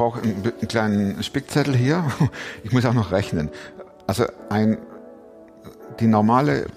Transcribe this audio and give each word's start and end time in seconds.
brauche 0.00 0.22
einen, 0.22 0.42
einen 0.42 0.68
kleinen 0.68 1.22
Spickzettel 1.22 1.76
hier. 1.76 2.02
Ich 2.64 2.72
muss 2.72 2.86
auch 2.86 2.94
noch 2.94 3.12
rechnen. 3.12 3.50
Also 4.06 4.24
ein, 4.48 4.78
die 6.00 6.06
normale 6.06 6.68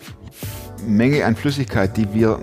Menge 0.86 1.24
an 1.24 1.38
Flüssigkeit, 1.38 1.96
die 1.96 2.14
wir 2.14 2.40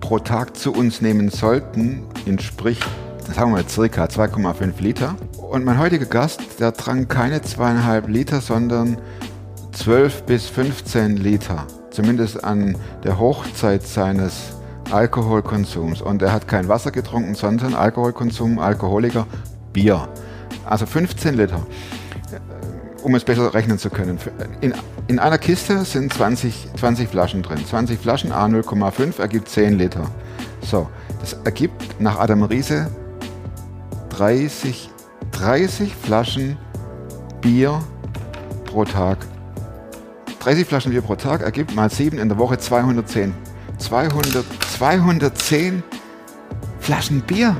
pro 0.00 0.18
Tag 0.18 0.56
zu 0.56 0.72
uns 0.72 1.02
nehmen 1.02 1.30
sollten, 1.30 2.02
entspricht, 2.26 2.84
sagen 3.32 3.52
wir 3.52 3.62
mal, 3.62 3.68
circa 3.68 4.06
2,5 4.06 4.82
Liter. 4.82 5.14
Und 5.38 5.64
mein 5.64 5.78
heutiger 5.78 6.06
Gast, 6.06 6.40
der 6.58 6.72
trank 6.72 7.08
keine 7.08 7.40
zweieinhalb 7.42 8.08
Liter, 8.08 8.40
sondern 8.40 8.98
12 9.70 10.24
bis 10.24 10.46
15 10.46 11.16
Liter. 11.16 11.64
Zumindest 11.90 12.42
an 12.42 12.76
der 13.04 13.20
Hochzeit 13.20 13.84
seines 13.84 14.54
Alkoholkonsums. 14.90 16.02
Und 16.02 16.22
er 16.22 16.32
hat 16.32 16.48
kein 16.48 16.66
Wasser 16.66 16.90
getrunken, 16.90 17.36
sondern 17.36 17.74
Alkoholkonsum, 17.74 18.58
Alkoholiker, 18.58 19.28
Bier. 19.72 20.08
Also 20.64 20.86
15 20.86 21.34
Liter, 21.34 21.66
äh, 22.30 23.02
um 23.02 23.14
es 23.14 23.24
besser 23.24 23.52
rechnen 23.52 23.78
zu 23.78 23.90
können. 23.90 24.18
In, 24.60 24.74
in 25.08 25.18
einer 25.18 25.38
Kiste 25.38 25.84
sind 25.84 26.12
20, 26.12 26.68
20 26.78 27.08
Flaschen 27.08 27.42
drin. 27.42 27.64
20 27.64 27.98
Flaschen 27.98 28.32
A 28.32 28.46
0,5 28.46 29.20
ergibt 29.20 29.48
10 29.48 29.78
Liter. 29.78 30.10
So, 30.60 30.88
das 31.20 31.36
ergibt 31.44 32.00
nach 32.00 32.18
Adam 32.18 32.44
Riese 32.44 32.90
30, 34.10 34.90
30 35.32 35.94
Flaschen 35.94 36.56
Bier 37.40 37.80
pro 38.64 38.84
Tag. 38.84 39.18
30 40.40 40.66
Flaschen 40.66 40.92
Bier 40.92 41.02
pro 41.02 41.16
Tag 41.16 41.42
ergibt 41.42 41.74
mal 41.74 41.90
7 41.90 42.18
in 42.18 42.28
der 42.28 42.38
Woche 42.38 42.58
210. 42.58 43.34
200, 43.78 44.44
210 44.78 45.82
Flaschen 46.78 47.22
Bier. 47.22 47.56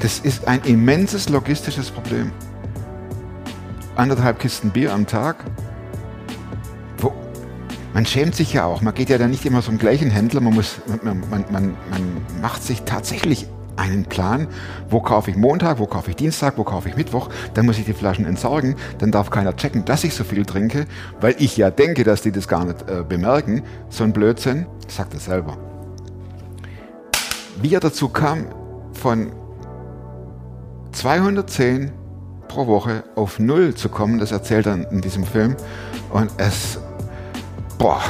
Das 0.00 0.20
ist 0.20 0.46
ein 0.46 0.62
immenses 0.62 1.28
logistisches 1.28 1.90
Problem. 1.90 2.30
Anderthalb 3.96 4.38
Kisten 4.38 4.70
Bier 4.70 4.92
am 4.92 5.06
Tag. 5.06 5.44
Wo, 6.98 7.12
man 7.94 8.06
schämt 8.06 8.36
sich 8.36 8.52
ja 8.52 8.64
auch. 8.64 8.80
Man 8.80 8.94
geht 8.94 9.08
ja 9.08 9.18
dann 9.18 9.30
nicht 9.30 9.44
immer 9.44 9.60
zum 9.60 9.76
gleichen 9.76 10.10
Händler. 10.10 10.40
Man, 10.40 10.54
muss, 10.54 10.76
man, 11.02 11.20
man, 11.28 11.44
man, 11.50 11.74
man 11.90 12.16
macht 12.40 12.62
sich 12.62 12.82
tatsächlich 12.82 13.48
einen 13.74 14.04
Plan. 14.04 14.46
Wo 14.88 15.00
kaufe 15.00 15.32
ich 15.32 15.36
Montag, 15.36 15.80
wo 15.80 15.86
kaufe 15.86 16.10
ich 16.10 16.16
Dienstag, 16.16 16.58
wo 16.58 16.64
kaufe 16.64 16.88
ich 16.88 16.96
Mittwoch? 16.96 17.28
Dann 17.54 17.66
muss 17.66 17.78
ich 17.78 17.84
die 17.84 17.92
Flaschen 17.92 18.24
entsorgen. 18.24 18.76
Dann 18.98 19.10
darf 19.10 19.30
keiner 19.30 19.56
checken, 19.56 19.84
dass 19.84 20.04
ich 20.04 20.14
so 20.14 20.22
viel 20.22 20.44
trinke, 20.44 20.86
weil 21.20 21.34
ich 21.40 21.56
ja 21.56 21.72
denke, 21.72 22.04
dass 22.04 22.22
die 22.22 22.30
das 22.30 22.46
gar 22.46 22.64
nicht 22.64 22.88
äh, 22.88 23.02
bemerken. 23.02 23.64
So 23.88 24.04
ein 24.04 24.12
Blödsinn, 24.12 24.66
sagt 24.86 25.14
er 25.14 25.20
selber. 25.20 25.58
Wie 27.60 27.74
er 27.74 27.80
dazu 27.80 28.08
kam, 28.08 28.46
von 28.92 29.32
210 30.98 31.92
pro 32.48 32.66
Woche 32.66 33.04
auf 33.14 33.38
Null 33.38 33.72
zu 33.74 33.88
kommen, 33.88 34.18
das 34.18 34.32
erzählt 34.32 34.66
er 34.66 34.90
in 34.90 35.00
diesem 35.00 35.24
Film. 35.24 35.54
Und 36.10 36.28
es, 36.38 36.80
boah, 37.78 38.00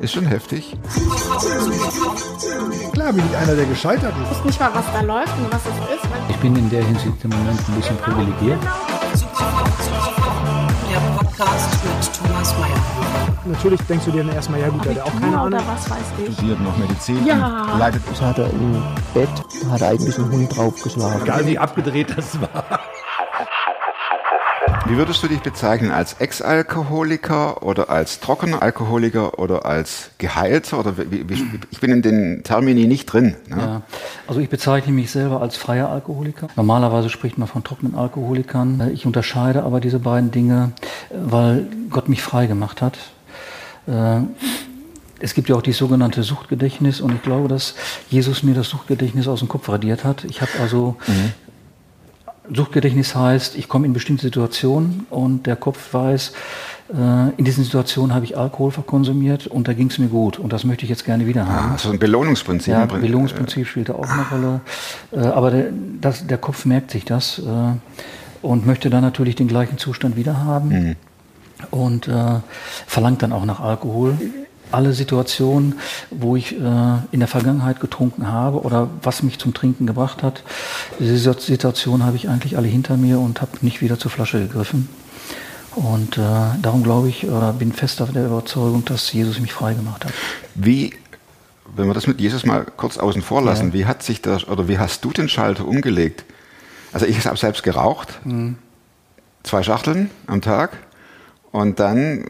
ist 0.00 0.12
schon 0.12 0.26
heftig. 0.26 0.76
Klar 2.92 3.14
bin 3.14 3.24
ich 3.30 3.36
einer, 3.38 3.54
der 3.54 3.64
gescheitert 3.64 4.12
ist. 4.22 4.32
Ich 4.32 4.38
weiß 4.38 4.44
nicht 4.44 4.60
mal, 4.60 4.70
was 4.74 4.84
da 4.92 5.00
läuft 5.00 5.32
und 5.38 5.50
was 5.50 5.62
es 5.62 5.96
ist. 5.96 6.10
Ich 6.28 6.36
bin 6.36 6.54
in 6.56 6.68
der 6.68 6.84
Hinsicht 6.84 7.24
im 7.24 7.30
Moment 7.30 7.58
ein 7.68 7.74
bisschen 7.74 7.96
privilegiert. 7.96 8.60
Der 8.62 8.95
Podcast 11.36 11.84
mit 11.84 12.14
Thomas 12.28 12.54
Mayer. 12.58 13.36
Natürlich 13.44 13.80
denkst 13.82 14.06
du 14.06 14.10
dir 14.10 14.24
dann 14.24 14.34
erstmal, 14.34 14.60
ja 14.60 14.68
gut, 14.68 14.84
der 14.86 14.94
hat 14.94 15.02
auch 15.02 15.20
keine 15.20 15.38
Ahnung. 15.38 15.60
was 15.66 15.90
weiß 15.90 15.98
ich. 16.26 16.34
Studiert 16.34 16.60
noch 16.60 16.76
Medizin 16.78 17.26
Ja. 17.26 17.72
und 17.72 17.78
leitet 17.78 18.02
Das 18.10 18.20
hat 18.22 18.38
er 18.38 18.48
im 18.50 18.82
Bett, 19.12 19.28
hat 19.70 19.80
er 19.82 19.88
eigentlich 19.90 20.18
einen 20.18 20.30
Hund 20.32 20.56
draufgeschlagen. 20.56 21.22
Egal 21.22 21.46
wie 21.46 21.58
abgedreht 21.58 22.14
das 22.16 22.40
war. 22.40 22.80
Wie 24.88 24.96
würdest 24.96 25.22
du 25.22 25.28
dich 25.28 25.40
bezeichnen? 25.40 25.90
Als 25.90 26.14
Ex-Alkoholiker 26.14 27.62
oder 27.62 27.90
als 27.90 28.20
trockener 28.20 28.62
Alkoholiker 28.62 29.38
oder 29.38 29.66
als 29.66 30.10
Geheilter? 30.18 30.78
Oder 30.78 30.96
wie, 30.96 31.28
wie, 31.28 31.44
ich 31.70 31.80
bin 31.80 31.90
in 31.90 32.02
den 32.02 32.42
Termini 32.44 32.86
nicht 32.86 33.06
drin. 33.06 33.34
Ne? 33.48 33.56
Ja. 33.56 33.82
Also 34.28 34.40
ich 34.40 34.48
bezeichne 34.48 34.92
mich 34.92 35.10
selber 35.10 35.42
als 35.42 35.56
freier 35.56 35.88
Alkoholiker. 35.88 36.48
Normalerweise 36.54 37.08
spricht 37.10 37.36
man 37.36 37.48
von 37.48 37.64
trockenen 37.64 37.94
Alkoholikern. 37.96 38.90
Ich 38.94 39.06
unterscheide 39.06 39.64
aber 39.64 39.80
diese 39.80 39.98
beiden 39.98 40.30
Dinge, 40.30 40.72
weil 41.10 41.66
Gott 41.90 42.08
mich 42.08 42.22
frei 42.22 42.46
gemacht 42.46 42.80
hat. 42.80 42.96
Äh, 43.86 44.20
Es 45.18 45.32
gibt 45.32 45.48
ja 45.48 45.56
auch 45.56 45.62
die 45.62 45.72
sogenannte 45.72 46.22
Suchtgedächtnis 46.22 47.00
und 47.00 47.12
ich 47.14 47.22
glaube, 47.22 47.48
dass 47.48 47.74
Jesus 48.10 48.42
mir 48.42 48.54
das 48.54 48.68
Suchtgedächtnis 48.68 49.26
aus 49.28 49.38
dem 49.38 49.48
Kopf 49.48 49.68
radiert 49.68 50.04
hat. 50.04 50.24
Ich 50.24 50.42
habe 50.42 50.50
also 50.60 50.96
Suchtgedächtnis 52.52 53.14
heißt, 53.14 53.56
ich 53.56 53.68
komme 53.68 53.86
in 53.86 53.92
bestimmte 53.92 54.22
Situationen 54.22 55.06
und 55.10 55.46
der 55.46 55.56
Kopf 55.56 55.92
weiß, 55.92 56.32
äh, 56.92 57.30
in 57.36 57.44
diesen 57.44 57.64
Situationen 57.64 58.14
habe 58.14 58.24
ich 58.24 58.36
Alkohol 58.38 58.70
verkonsumiert 58.70 59.46
und 59.46 59.66
da 59.68 59.72
ging 59.72 59.88
es 59.88 59.98
mir 59.98 60.08
gut 60.08 60.38
und 60.38 60.52
das 60.52 60.64
möchte 60.64 60.84
ich 60.84 60.90
jetzt 60.90 61.04
gerne 61.04 61.26
wieder 61.26 61.46
haben. 61.46 61.72
Ah, 61.74 61.78
so 61.78 61.90
ein 61.90 61.98
Belohnungsprinzip. 61.98 62.72
Ja, 62.72 62.86
Belohnungsprinzip 62.86 63.66
spielt 63.66 63.88
da 63.88 63.94
auch 63.94 64.08
eine 64.08 64.28
Rolle. 64.30 64.60
Äh, 65.12 65.26
aber 65.26 65.50
der, 65.50 65.66
das, 66.00 66.26
der 66.26 66.38
Kopf 66.38 66.64
merkt 66.64 66.90
sich 66.90 67.04
das 67.04 67.38
äh, 67.40 67.42
und 68.42 68.66
möchte 68.66 68.90
dann 68.90 69.02
natürlich 69.02 69.34
den 69.34 69.48
gleichen 69.48 69.78
Zustand 69.78 70.16
wieder 70.16 70.44
haben 70.44 70.96
und 71.70 72.06
äh, 72.06 72.12
verlangt 72.86 73.22
dann 73.22 73.32
auch 73.32 73.44
nach 73.44 73.60
Alkohol. 73.60 74.16
Alle 74.72 74.92
Situationen, 74.92 75.76
wo 76.10 76.36
ich 76.36 76.52
äh, 76.52 76.58
in 77.12 77.20
der 77.20 77.28
Vergangenheit 77.28 77.80
getrunken 77.80 78.26
habe 78.30 78.60
oder 78.62 78.88
was 79.02 79.22
mich 79.22 79.38
zum 79.38 79.54
Trinken 79.54 79.86
gebracht 79.86 80.22
hat, 80.22 80.42
diese 80.98 81.32
Situation 81.34 82.04
habe 82.04 82.16
ich 82.16 82.28
eigentlich 82.28 82.56
alle 82.56 82.66
hinter 82.68 82.96
mir 82.96 83.20
und 83.20 83.40
habe 83.40 83.52
nicht 83.60 83.80
wieder 83.80 83.98
zur 83.98 84.10
Flasche 84.10 84.40
gegriffen. 84.40 84.88
Und 85.76 86.16
äh, 86.18 86.22
darum 86.62 86.82
glaube 86.82 87.08
ich 87.08 87.26
oder 87.26 87.52
bin 87.52 87.72
fest 87.72 88.00
auf 88.02 88.10
der 88.12 88.26
Überzeugung, 88.26 88.84
dass 88.86 89.12
Jesus 89.12 89.38
mich 89.40 89.52
frei 89.52 89.74
gemacht 89.74 90.04
hat. 90.04 90.12
Wie, 90.54 90.94
wenn 91.76 91.86
wir 91.86 91.94
das 91.94 92.06
mit 92.06 92.20
Jesus 92.20 92.44
mal 92.46 92.64
kurz 92.76 92.96
außen 92.98 93.22
vor 93.22 93.42
lassen, 93.42 93.68
Ja. 93.68 93.72
wie 93.74 93.86
hat 93.86 94.02
sich 94.02 94.22
das, 94.22 94.48
oder 94.48 94.68
wie 94.68 94.78
hast 94.78 95.04
du 95.04 95.10
den 95.10 95.28
Schalter 95.28 95.66
umgelegt? 95.66 96.24
Also 96.92 97.06
ich 97.06 97.24
habe 97.26 97.36
selbst 97.36 97.62
geraucht, 97.62 98.18
Mhm. 98.24 98.56
zwei 99.42 99.62
Schachteln 99.62 100.10
am 100.26 100.40
Tag 100.40 100.78
und 101.52 101.78
dann 101.78 102.24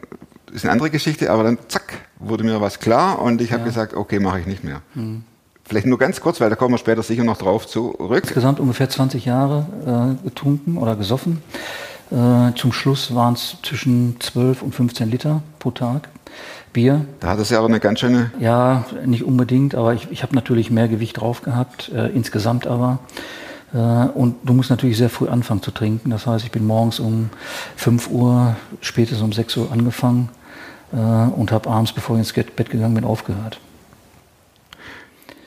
ist 0.53 0.64
eine 0.64 0.72
andere 0.72 0.91
Geschichte, 0.91 1.30
aber 1.30 1.44
dann 1.44 1.58
zack, 1.68 2.05
wurde 2.19 2.44
mir 2.44 2.60
was 2.60 2.78
klar 2.78 3.21
und 3.21 3.41
ich 3.41 3.53
habe 3.53 3.65
gesagt, 3.65 3.94
okay, 3.94 4.19
mache 4.19 4.41
ich 4.41 4.47
nicht 4.47 4.65
mehr. 4.65 4.82
Mhm. 4.94 5.25
Vielleicht 5.65 5.87
nur 5.87 5.99
ganz 5.99 6.21
kurz, 6.21 6.41
weil 6.41 6.49
da 6.49 6.54
kommen 6.54 6.75
wir 6.75 6.78
später 6.78 7.03
sicher 7.03 7.25
noch 7.25 7.38
drauf 7.38 7.66
zurück. 7.66 8.22
Insgesamt 8.22 8.60
ungefähr 8.60 8.88
20 8.88 9.25
Jahre 9.25 10.16
äh, 10.22 10.25
getrunken 10.25 10.78
oder 10.78 10.94
gesoffen. 10.94 11.43
Äh, 12.12 12.54
zum 12.54 12.72
Schluss 12.72 13.15
waren 13.16 13.34
es 13.34 13.56
zwischen 13.65 14.16
12 14.21 14.62
und 14.62 14.75
15 14.75 15.10
Liter 15.10 15.43
pro 15.59 15.72
Tag 15.72 16.09
Bier. 16.72 17.04
Da 17.19 17.28
hat 17.28 17.41
es 17.41 17.50
ja 17.50 17.59
aber 17.59 17.66
eine 17.66 17.81
ganz 17.81 18.00
schöne, 18.00 18.31
Ja, 18.38 18.84
nicht 19.04 19.25
unbedingt, 19.25 19.75
aber 19.75 19.94
ich, 19.94 20.09
ich 20.10 20.22
habe 20.22 20.34
natürlich 20.37 20.71
mehr 20.71 20.87
Gewicht 20.87 21.21
drauf 21.21 21.43
gehabt, 21.43 21.91
äh, 21.93 22.09
insgesamt 22.09 22.69
aber. 22.69 23.00
Äh, 23.75 23.78
und 23.78 24.37
du 24.44 24.53
musst 24.53 24.71
natürlich 24.71 24.97
sehr 24.97 25.10
früh 25.10 25.28
anfangen 25.28 25.62
zu 25.62 25.72
trinken. 25.72 26.10
Das 26.10 26.28
heißt, 26.28 26.44
ich 26.44 26.53
bin 26.53 26.65
morgens 26.65 27.00
um 27.00 27.31
5 27.77 28.09
Uhr, 28.10 28.54
spätestens 28.81 29.22
um 29.22 29.33
6 29.33 29.56
Uhr 29.56 29.72
angefangen 29.72 30.28
äh, 30.92 30.97
und 30.97 31.52
habe 31.52 31.69
abends, 31.70 31.92
bevor 31.92 32.16
ich 32.16 32.20
ins 32.20 32.32
Bett 32.32 32.70
gegangen 32.70 32.94
bin, 32.94 33.04
aufgehört. 33.04 33.60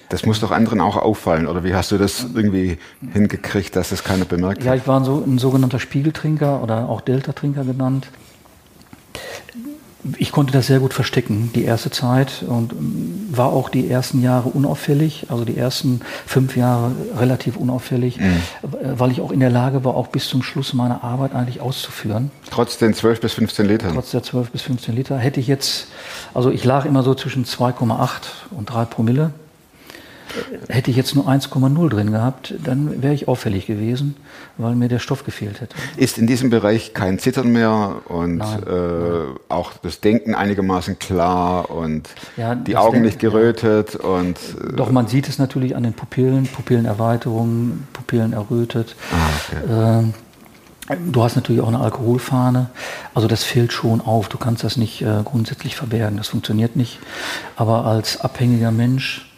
das 0.10 0.26
muss 0.26 0.40
doch 0.40 0.52
anderen 0.52 0.82
auch 0.82 0.98
auffallen, 0.98 1.46
oder 1.48 1.64
wie 1.64 1.74
hast 1.76 1.92
du 1.92 1.98
das 1.98 2.26
irgendwie 2.34 2.78
hingekriegt, 3.14 3.76
dass 3.76 3.90
das 3.90 4.04
keiner 4.04 4.26
bemerkt 4.26 4.64
Ja, 4.64 4.72
hat? 4.72 4.80
ich 4.80 4.88
war 4.88 5.04
so 5.06 5.24
ein 5.26 5.38
sogenannter 5.38 5.80
Spiegeltrinker 5.80 6.62
oder 6.64 6.90
auch 6.90 7.02
Delta-Trinker 7.02 7.64
genannt. 7.64 8.08
Ich 10.18 10.32
konnte 10.32 10.54
das 10.54 10.68
sehr 10.68 10.80
gut 10.80 10.94
verstecken, 10.94 11.52
die 11.54 11.66
erste 11.66 11.92
Zeit, 11.92 12.44
und 12.48 12.72
ähm, 12.72 13.28
war 13.32 13.48
auch 13.48 13.70
die 13.70 13.90
ersten 13.90 14.22
Jahre 14.22 14.50
unauffällig, 14.50 15.26
also 15.30 15.44
die 15.44 15.58
ersten 15.58 16.02
fünf 16.26 16.56
Jahre 16.56 16.92
relativ 17.18 17.58
unauffällig, 17.58 18.20
äh, 18.20 18.32
weil 18.82 19.12
ich 19.12 19.20
auch 19.22 19.32
in 19.32 19.40
der 19.40 19.50
Lage 19.50 19.84
war, 19.84 19.96
auch 19.96 20.08
bis 20.08 20.30
zum 20.30 20.42
Schluss 20.42 20.74
meine 20.74 21.04
Arbeit 21.04 21.36
eigentlich 21.36 21.60
auszuführen. 21.60 22.32
Trotz 22.50 22.78
den 22.78 22.94
12 22.94 23.20
bis 23.22 23.34
15 23.34 23.66
Litern. 23.66 23.94
Trotz 23.94 24.12
der 24.12 24.24
12 24.24 24.52
bis 24.52 24.62
15 24.62 24.96
Liter 24.96 25.18
hätte 25.18 25.40
ich 25.40 25.48
jetzt, 25.48 25.88
also 26.34 26.50
ich 26.50 26.64
lag 26.64 26.86
immer 26.86 27.04
so 27.04 27.14
zwischen 27.14 27.46
2,8 27.46 28.10
und 28.52 28.66
3 28.66 28.86
Promille. 28.86 29.32
Hätte 30.68 30.92
ich 30.92 30.98
jetzt 30.98 31.16
nur 31.16 31.28
1,0 31.28 31.90
drin 31.90 32.12
gehabt, 32.12 32.54
dann 32.64 33.02
wäre 33.02 33.14
ich 33.14 33.28
auffällig 33.28 33.68
gewesen, 33.68 34.16
weil 34.58 34.76
mir 34.76 34.88
der 34.88 35.00
Stoff 35.00 35.24
gefehlt 35.24 35.62
hätte. 35.62 35.76
Ist 35.98 36.18
in 36.18 36.28
diesem 36.28 36.50
Bereich 36.50 36.94
kein 36.94 37.20
Zittern 37.20 37.52
mehr 37.52 38.02
und 38.08 38.42
äh, 38.42 38.44
auch 39.50 39.74
das 39.82 40.00
Denken 40.02 40.36
einigermaßen 40.36 41.00
klar 41.00 41.70
und 41.72 42.10
Ja, 42.38 42.56
die 42.56 42.76
Augen 42.76 42.94
Denken, 42.94 43.06
nicht 43.08 43.20
gerötet 43.20 43.96
und 43.96 44.38
äh, 44.38 44.76
Doch 44.76 44.92
man 44.92 45.08
sieht 45.08 45.28
es 45.30 45.40
natürlich 45.40 45.76
an 45.76 45.84
den 45.84 45.94
Pupillen, 45.94 46.48
Pupillenerweiterungen, 46.48 47.88
Pupillen 47.94 48.34
errötet. 48.34 48.96
Ah, 49.12 49.94
Ähm, 50.00 50.14
Du 51.12 51.24
hast 51.24 51.36
natürlich 51.36 51.62
auch 51.62 51.68
eine 51.68 51.80
Alkoholfahne, 51.82 52.72
also 53.14 53.28
das 53.28 53.44
fällt 53.44 53.72
schon 53.74 54.02
auf. 54.02 54.28
Du 54.28 54.40
kannst 54.40 54.64
das 54.64 54.76
nicht 54.76 55.04
äh, 55.04 55.22
grundsätzlich 55.24 55.76
verbergen, 55.76 56.18
das 56.18 56.30
funktioniert 56.30 56.76
nicht. 56.76 56.98
Aber 57.56 57.86
als 57.86 58.20
abhängiger 58.22 58.72
Mensch 58.72 59.22
äh, 59.22 59.29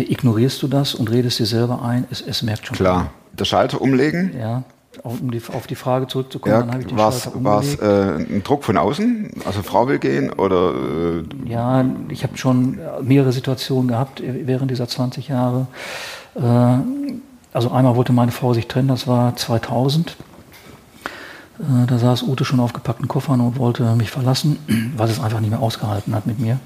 ignorierst 0.00 0.62
du 0.62 0.68
das 0.68 0.94
und 0.94 1.10
redest 1.10 1.38
dir 1.38 1.46
selber 1.46 1.82
ein, 1.82 2.06
es, 2.10 2.20
es 2.20 2.42
merkt 2.42 2.66
schon. 2.66 2.76
Klar. 2.76 3.10
Der 3.38 3.44
Schalter 3.44 3.80
umlegen. 3.80 4.32
Ja, 4.38 4.62
um 5.02 5.30
die, 5.30 5.40
auf 5.52 5.66
die 5.66 5.74
Frage 5.74 6.06
zurückzukommen, 6.06 6.54
Ja, 6.54 6.60
dann 6.60 6.70
habe 6.72 6.80
ich 6.82 6.88
den 6.88 6.98
war 6.98 7.08
es 7.08 7.22
Schalter 7.22 7.42
war's, 7.44 7.66
umgelegt. 7.76 8.30
äh, 8.30 8.34
ein 8.36 8.42
Druck 8.42 8.64
von 8.64 8.76
außen? 8.76 9.30
Also 9.46 9.62
Frau 9.62 9.88
will 9.88 9.98
gehen 9.98 10.30
oder 10.32 10.72
äh, 10.74 11.50
Ja, 11.50 11.84
ich 12.10 12.24
habe 12.24 12.36
schon 12.36 12.78
mehrere 13.02 13.32
Situationen 13.32 13.88
gehabt 13.88 14.22
während 14.24 14.70
dieser 14.70 14.86
20 14.88 15.28
Jahre. 15.28 15.66
Äh, 16.34 16.40
Also 17.54 17.70
einmal 17.70 17.96
wollte 17.96 18.12
meine 18.14 18.32
Frau 18.32 18.54
sich 18.54 18.66
trennen, 18.68 18.88
das 18.88 19.06
war 19.06 19.34
2000. 19.36 20.16
Äh, 21.58 21.86
Da 21.86 21.98
saß 21.98 22.22
Ute 22.24 22.44
schon 22.44 22.60
auf 22.60 22.72
gepackten 22.72 23.08
Koffern 23.08 23.40
und 23.40 23.58
wollte 23.58 23.84
mich 23.96 24.10
verlassen, 24.10 24.58
weil 24.96 25.06
sie 25.08 25.14
es 25.14 25.20
einfach 25.20 25.40
nicht 25.40 25.50
mehr 25.50 25.60
ausgehalten 25.60 26.14
hat 26.14 26.26
mit 26.26 26.38
mir. 26.38 26.58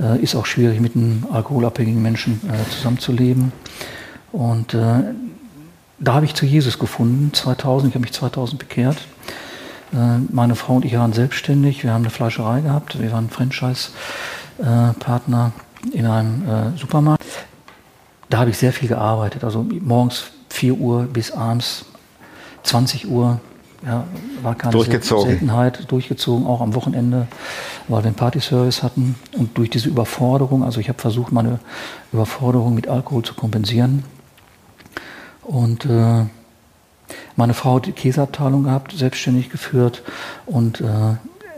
Äh, 0.00 0.22
Ist 0.22 0.34
auch 0.34 0.46
schwierig, 0.46 0.80
mit 0.80 0.96
einem 0.96 1.26
alkoholabhängigen 1.30 2.00
Menschen 2.02 2.40
äh, 2.48 2.54
zusammenzuleben. 2.70 3.52
Und 4.32 4.74
äh, 4.74 5.02
da 5.98 6.14
habe 6.14 6.24
ich 6.26 6.34
zu 6.34 6.44
Jesus 6.44 6.78
gefunden, 6.78 7.32
2000. 7.32 7.88
Ich 7.90 7.94
habe 7.94 8.02
mich 8.02 8.12
2000 8.12 8.58
bekehrt. 8.58 8.98
Äh, 9.92 10.18
Meine 10.30 10.54
Frau 10.54 10.76
und 10.76 10.84
ich 10.84 10.94
waren 10.98 11.14
selbstständig. 11.14 11.82
Wir 11.82 11.92
haben 11.92 12.02
eine 12.02 12.10
Fleischerei 12.10 12.60
gehabt. 12.60 13.00
Wir 13.00 13.10
waren 13.12 13.30
Franchise-Partner 13.30 15.52
in 15.92 16.06
einem 16.06 16.48
äh, 16.48 16.76
Supermarkt. 16.78 17.24
Da 18.28 18.38
habe 18.38 18.50
ich 18.50 18.58
sehr 18.58 18.72
viel 18.72 18.88
gearbeitet. 18.88 19.44
Also 19.44 19.64
morgens 19.80 20.32
4 20.50 20.74
Uhr 20.74 21.04
bis 21.04 21.30
abends 21.30 21.84
20 22.64 23.08
Uhr. 23.08 23.40
Ja, 23.86 24.04
war 24.42 24.56
keine 24.56 24.72
Durchgezogen. 24.72 25.30
Seltenheit, 25.30 25.90
durchgezogen, 25.92 26.44
auch 26.44 26.60
am 26.60 26.74
Wochenende, 26.74 27.28
weil 27.86 28.02
wir 28.02 28.08
einen 28.08 28.16
Partyservice 28.16 28.82
hatten. 28.82 29.14
Und 29.38 29.56
durch 29.56 29.70
diese 29.70 29.88
Überforderung, 29.88 30.64
also 30.64 30.80
ich 30.80 30.88
habe 30.88 31.00
versucht, 31.00 31.30
meine 31.30 31.60
Überforderung 32.12 32.74
mit 32.74 32.88
Alkohol 32.88 33.22
zu 33.22 33.34
kompensieren. 33.34 34.02
Und 35.44 35.84
äh, 35.84 36.24
meine 37.36 37.54
Frau 37.54 37.76
hat 37.76 37.86
die 37.86 37.92
Käseabteilung 37.92 38.64
gehabt, 38.64 38.90
selbstständig 38.90 39.50
geführt 39.50 40.02
und 40.46 40.80
äh, 40.80 40.84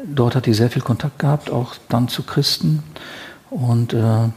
dort 0.05 0.35
hat 0.35 0.45
die 0.45 0.53
sehr 0.53 0.69
viel 0.69 0.83
Kontakt 0.83 1.19
gehabt, 1.19 1.51
auch 1.51 1.77
dann 1.89 2.09
zu 2.09 2.25
Christen. 2.25 2.83
Und 3.49 3.95
äh, 3.95 4.29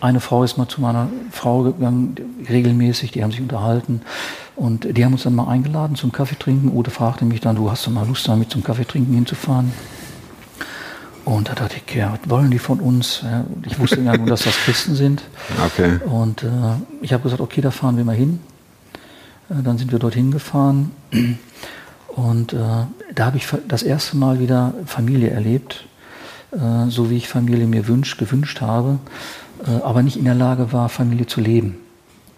eine 0.00 0.20
Frau 0.20 0.44
ist 0.44 0.56
mal 0.56 0.68
zu 0.68 0.80
meiner 0.80 1.08
Frau 1.32 1.62
gegangen, 1.64 2.14
regelmäßig, 2.48 3.10
die 3.10 3.24
haben 3.24 3.32
sich 3.32 3.40
unterhalten 3.40 4.02
und 4.56 4.96
die 4.96 5.04
haben 5.04 5.12
uns 5.12 5.22
dann 5.22 5.34
mal 5.34 5.48
eingeladen 5.48 5.96
zum 5.96 6.12
Kaffee 6.12 6.38
trinken. 6.38 6.74
Ute 6.74 6.90
fragte 6.90 7.24
mich 7.24 7.40
dann, 7.40 7.56
du 7.56 7.70
hast 7.70 7.86
doch 7.86 7.92
mal 7.92 8.06
Lust 8.06 8.26
damit 8.26 8.50
zum 8.50 8.64
Kaffee 8.64 8.86
trinken 8.86 9.14
hinzufahren? 9.14 9.72
Und 11.26 11.48
da 11.48 11.54
dachte 11.54 11.76
ich, 11.84 11.94
ja, 11.94 12.12
was 12.12 12.30
wollen 12.30 12.50
die 12.50 12.58
von 12.58 12.80
uns? 12.80 13.24
Ich 13.66 13.78
wusste 13.78 14.00
ja 14.00 14.16
nur, 14.16 14.28
dass 14.28 14.44
das 14.44 14.56
Christen 14.56 14.94
sind. 14.94 15.22
okay. 15.66 15.98
Und 16.06 16.44
äh, 16.44 16.48
ich 17.02 17.12
habe 17.12 17.24
gesagt, 17.24 17.40
okay, 17.40 17.60
da 17.60 17.70
fahren 17.70 17.96
wir 17.96 18.04
mal 18.04 18.14
hin. 18.14 18.38
Äh, 19.50 19.62
dann 19.62 19.76
sind 19.76 19.92
wir 19.92 19.98
dorthin 19.98 20.30
gefahren. 20.30 20.92
Und 22.08 22.52
äh, 22.52 22.56
da 23.14 23.26
habe 23.26 23.36
ich 23.36 23.46
das 23.68 23.82
erste 23.82 24.16
Mal 24.16 24.40
wieder 24.40 24.72
Familie 24.86 25.30
erlebt, 25.30 25.86
äh, 26.52 26.88
so 26.88 27.10
wie 27.10 27.16
ich 27.16 27.28
Familie 27.28 27.66
mir 27.66 27.88
wünsch, 27.88 28.16
gewünscht 28.16 28.60
habe, 28.60 28.98
äh, 29.66 29.82
aber 29.82 30.02
nicht 30.02 30.16
in 30.16 30.24
der 30.24 30.34
Lage 30.34 30.72
war, 30.72 30.88
Familie 30.88 31.26
zu 31.26 31.40
leben. 31.40 31.76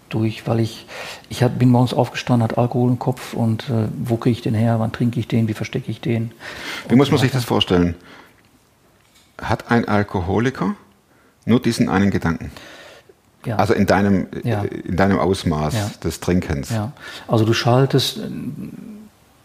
Durch, 0.09 0.47
weil 0.47 0.59
ich, 0.59 0.85
ich 1.29 1.43
hab, 1.43 1.59
bin 1.59 1.69
morgens 1.69 1.93
aufgestanden, 1.93 2.43
hatte 2.43 2.57
Alkohol 2.57 2.89
im 2.89 2.99
Kopf 2.99 3.33
und 3.33 3.69
äh, 3.69 3.87
wo 4.03 4.17
kriege 4.17 4.31
ich 4.33 4.41
den 4.41 4.55
her, 4.55 4.79
wann 4.79 4.91
trinke 4.91 5.19
ich 5.19 5.27
den, 5.27 5.47
wie 5.47 5.53
verstecke 5.53 5.91
ich 5.91 6.01
den. 6.01 6.31
Wie 6.87 6.95
muss 6.95 7.11
man 7.11 7.19
sich 7.19 7.31
das 7.31 7.45
vorstellen? 7.45 7.95
Hat 9.41 9.71
ein 9.71 9.87
Alkoholiker 9.87 10.75
nur 11.45 11.61
diesen 11.61 11.89
einen 11.89 12.09
Gedanken? 12.11 12.51
Ja. 13.45 13.55
Also 13.57 13.73
in 13.73 13.85
deinem, 13.85 14.27
Ja. 14.43 14.63
in 14.63 14.97
deinem 14.97 15.19
Ausmaß 15.19 15.73
Ja. 15.73 15.91
des 16.03 16.19
Trinkens. 16.19 16.73
Also 17.27 17.45
du 17.45 17.53
schaltest 17.53 18.17
äh, 18.17 18.21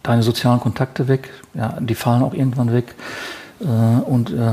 deine 0.03 0.23
sozialen 0.23 0.61
Kontakte 0.61 1.09
weg, 1.09 1.31
ja, 1.55 1.79
die 1.81 1.95
fallen 1.95 2.23
auch 2.23 2.35
irgendwann 2.35 2.73
weg 2.73 2.95
äh, 3.61 3.65
und 3.67 4.31
äh, 4.31 4.53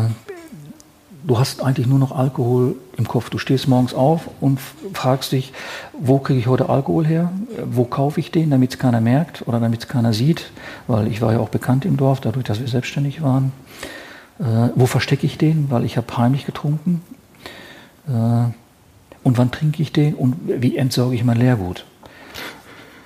du 1.24 1.40
hast 1.40 1.62
eigentlich 1.62 1.88
nur 1.88 2.00
noch 2.00 2.12
Alkohol 2.12 2.76
im 2.98 3.08
Kopf. 3.08 3.30
Du 3.30 3.38
stehst 3.38 3.68
morgens 3.68 3.94
auf 3.94 4.30
und 4.40 4.60
fragst 4.94 5.32
dich, 5.32 5.54
wo 5.94 6.20
kriege 6.20 6.40
ich 6.40 6.48
heute 6.48 6.70
Alkohol 6.70 7.06
her? 7.06 7.32
Äh, 7.56 7.62
Wo 7.66 7.86
kaufe 7.86 8.20
ich 8.20 8.32
den, 8.32 8.50
damit 8.50 8.72
es 8.72 8.80
keiner 8.80 9.02
merkt 9.02 9.48
oder 9.48 9.60
damit 9.60 9.82
es 9.82 9.88
keiner 9.88 10.14
sieht? 10.14 10.52
Weil 10.88 11.08
ich 11.08 11.22
war 11.22 11.34
ja 11.34 11.40
auch 11.40 11.50
bekannt 11.50 11.86
im 11.86 11.98
Dorf, 11.98 12.22
dadurch, 12.22 12.46
dass 12.46 12.60
wir 12.60 12.68
selbstständig 12.68 13.22
waren. 13.22 13.52
Äh, 14.40 14.70
wo 14.76 14.86
verstecke 14.86 15.26
ich 15.26 15.38
den? 15.38 15.70
Weil 15.70 15.86
ich 15.86 15.98
habe 15.98 16.18
heimlich 16.18 16.46
getrunken. 16.46 17.02
Äh, 18.08 18.12
und 19.24 19.38
wann 19.38 19.52
trinke 19.52 19.82
ich 19.82 19.92
den? 19.92 20.16
Und 20.16 20.36
wie 20.46 20.78
entsorge 20.78 21.16
ich 21.16 21.24
mein 21.24 21.38
Leergut? 21.38 21.86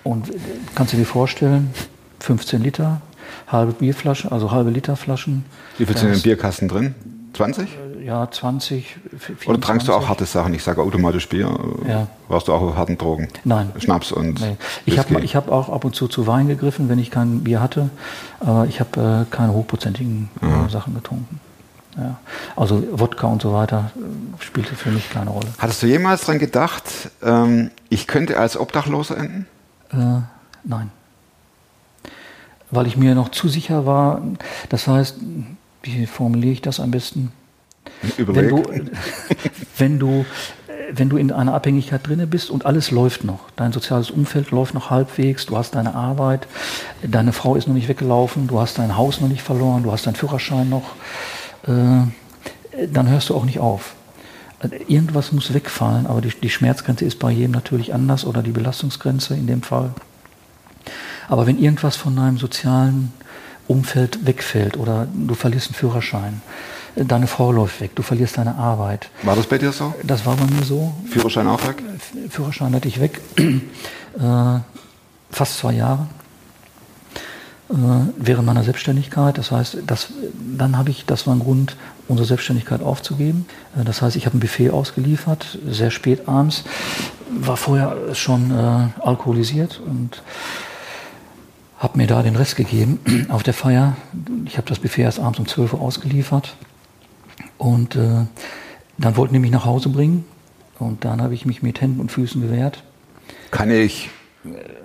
Und 0.03 0.29
äh, 0.29 0.37
kannst 0.75 0.93
du 0.93 0.97
dir 0.97 1.05
vorstellen, 1.05 1.71
15 2.19 2.63
Liter, 2.63 3.01
halbe 3.47 3.73
Bierflasche, 3.73 4.31
also 4.31 4.51
halbe 4.51 4.69
Liter 4.69 4.95
Flaschen. 4.95 5.45
Wie 5.77 5.85
viel 5.85 5.97
sind 5.97 6.07
in 6.07 6.13
dem 6.13 6.21
Bierkasten 6.21 6.67
drin? 6.67 6.95
20? 7.35 7.69
Ja, 8.03 8.29
20. 8.29 8.97
v- 9.17 9.49
Oder 9.49 9.59
trankst 9.59 9.87
du 9.87 9.91
auch 9.93 9.99
24. 10.01 10.09
harte 10.09 10.25
Sachen? 10.25 10.53
Ich 10.53 10.63
sage 10.63 10.81
automatisch 10.81 11.27
Bier. 11.29 11.49
Ja. 11.87 12.07
Warst 12.27 12.47
du 12.47 12.53
auch 12.53 12.61
auf 12.61 12.75
harten 12.75 12.97
Drogen? 12.97 13.27
Nein. 13.43 13.71
Schnaps 13.77 14.11
und 14.11 14.39
Nee. 14.41 14.57
Ich 14.85 14.97
habe 14.99 15.15
hab 15.21 15.51
auch 15.51 15.69
ab 15.69 15.83
und 15.85 15.95
zu 15.95 16.07
zu 16.07 16.27
Wein 16.27 16.47
gegriffen, 16.47 16.87
wenn 16.89 16.99
ich 16.99 17.11
kein 17.11 17.43
Bier 17.43 17.61
hatte, 17.61 17.89
aber 18.39 18.65
ich 18.67 18.79
habe 18.79 19.25
äh, 19.29 19.35
keine 19.35 19.53
hochprozentigen 19.53 20.29
äh, 20.41 20.69
Sachen 20.71 20.93
getrunken. 20.95 21.39
Ja. 21.97 22.17
Also 22.55 22.83
Wodka 22.91 23.27
und 23.27 23.41
so 23.41 23.53
weiter 23.53 23.91
äh, 23.95 24.43
spielte 24.43 24.75
für 24.75 24.91
mich 24.91 25.09
keine 25.09 25.29
Rolle. 25.29 25.47
Hattest 25.57 25.81
du 25.83 25.87
jemals 25.87 26.21
dran 26.25 26.39
gedacht, 26.39 26.83
ähm, 27.23 27.71
ich 27.89 28.05
könnte 28.07 28.37
als 28.37 28.57
Obdachloser 28.57 29.17
enden? 29.17 29.45
Äh, 29.91 30.21
nein. 30.63 30.91
Weil 32.71 32.87
ich 32.87 32.97
mir 32.97 33.15
noch 33.15 33.29
zu 33.29 33.47
sicher 33.47 33.85
war, 33.85 34.21
das 34.69 34.87
heißt, 34.87 35.17
wie 35.85 36.05
formuliere 36.05 36.53
ich 36.53 36.61
das 36.61 36.79
am 36.79 36.91
besten? 36.91 37.31
Wenn 38.01 38.11
Überleg. 38.17 38.49
du, 38.49 38.63
wenn 39.77 39.99
du, 39.99 40.25
wenn 40.91 41.09
du 41.09 41.17
in 41.17 41.31
einer 41.31 41.53
Abhängigkeit 41.53 42.05
drinne 42.07 42.27
bist 42.27 42.49
und 42.49 42.65
alles 42.65 42.91
läuft 42.91 43.23
noch, 43.23 43.49
dein 43.55 43.71
soziales 43.71 44.09
Umfeld 44.09 44.51
läuft 44.51 44.73
noch 44.73 44.89
halbwegs, 44.89 45.45
du 45.45 45.57
hast 45.57 45.75
deine 45.75 45.95
Arbeit, 45.95 46.47
deine 47.03 47.33
Frau 47.33 47.55
ist 47.55 47.67
noch 47.67 47.75
nicht 47.75 47.87
weggelaufen, 47.87 48.47
du 48.47 48.59
hast 48.59 48.79
dein 48.79 48.97
Haus 48.97 49.21
noch 49.21 49.27
nicht 49.27 49.43
verloren, 49.43 49.83
du 49.83 49.91
hast 49.91 50.07
deinen 50.07 50.15
Führerschein 50.15 50.69
noch, 50.69 50.95
äh, 51.67 52.87
dann 52.87 53.09
hörst 53.09 53.29
du 53.29 53.35
auch 53.35 53.45
nicht 53.45 53.59
auf. 53.59 53.95
Irgendwas 54.87 55.31
muss 55.31 55.53
wegfallen, 55.53 56.07
aber 56.07 56.21
die, 56.21 56.31
die 56.41 56.49
Schmerzgrenze 56.49 57.05
ist 57.05 57.19
bei 57.19 57.29
jedem 57.29 57.51
natürlich 57.51 57.93
anders 57.93 58.25
oder 58.25 58.41
die 58.41 58.51
Belastungsgrenze 58.51 59.35
in 59.35 59.45
dem 59.45 59.61
Fall. 59.61 59.93
Aber 61.27 61.45
wenn 61.45 61.59
irgendwas 61.59 61.95
von 61.95 62.15
deinem 62.15 62.37
sozialen 62.37 63.13
Umfeld 63.67 64.25
wegfällt 64.25 64.77
oder 64.77 65.07
du 65.13 65.33
verlierst 65.35 65.67
einen 65.67 65.75
Führerschein, 65.75 66.41
äh, 66.95 67.05
deine 67.05 67.27
Frau 67.27 67.51
läuft 67.51 67.81
weg, 67.81 67.91
du 67.95 68.03
verlierst 68.03 68.37
deine 68.37 68.55
Arbeit. 68.55 69.09
War 69.23 69.35
das 69.35 69.47
bei 69.47 69.57
dir 69.57 69.71
so? 69.71 69.93
Das 70.03 70.25
war 70.25 70.35
bei 70.35 70.45
mir 70.45 70.63
so. 70.63 70.93
Führerschein 71.09 71.47
auch 71.47 71.65
weg? 71.67 71.83
Führerschein 72.29 72.73
hatte 72.75 72.87
ich 72.87 72.99
weg. 72.99 73.21
äh, 73.37 74.59
fast 75.31 75.57
zwei 75.57 75.73
Jahre. 75.73 76.07
Äh, 77.67 77.73
während 78.17 78.45
meiner 78.45 78.63
Selbstständigkeit. 78.63 79.39
Das 79.39 79.51
heißt, 79.51 79.77
das, 79.87 80.09
dann 80.55 80.77
habe 80.77 80.91
ich, 80.91 81.05
das 81.05 81.25
war 81.25 81.33
ein 81.33 81.39
Grund, 81.39 81.75
unsere 82.07 82.27
Selbstständigkeit 82.27 82.81
aufzugeben. 82.81 83.47
Äh, 83.75 83.83
das 83.83 84.03
heißt, 84.03 84.15
ich 84.15 84.27
habe 84.27 84.37
ein 84.37 84.39
Buffet 84.39 84.69
ausgeliefert, 84.69 85.57
sehr 85.67 85.89
spät 85.89 86.27
abends, 86.27 86.63
war 87.31 87.57
vorher 87.57 88.13
schon 88.13 88.51
äh, 88.51 89.01
alkoholisiert 89.01 89.81
und 89.83 90.21
habe 91.85 91.99
mir 91.99 92.07
da 92.07 92.23
den 92.23 92.35
Rest 92.35 92.55
gegeben 92.55 92.99
auf 93.29 93.43
der 93.43 93.53
Feier. 93.53 93.95
Ich 94.45 94.57
habe 94.57 94.67
das 94.67 94.79
Buffet 94.79 95.03
erst 95.03 95.19
abends 95.19 95.37
um 95.39 95.47
12 95.47 95.73
Uhr 95.73 95.81
ausgeliefert 95.81 96.55
und 97.59 97.95
äh, 97.95 98.25
dann 98.97 99.17
wollten 99.17 99.33
die 99.35 99.39
mich 99.39 99.51
nach 99.51 99.65
Hause 99.65 99.89
bringen 99.89 100.25
und 100.79 101.05
dann 101.05 101.21
habe 101.21 101.35
ich 101.35 101.45
mich 101.45 101.61
mit 101.61 101.81
Händen 101.81 101.99
und 101.99 102.11
Füßen 102.11 102.41
gewehrt. 102.41 102.83
Kann 103.51 103.69
ich. 103.69 104.09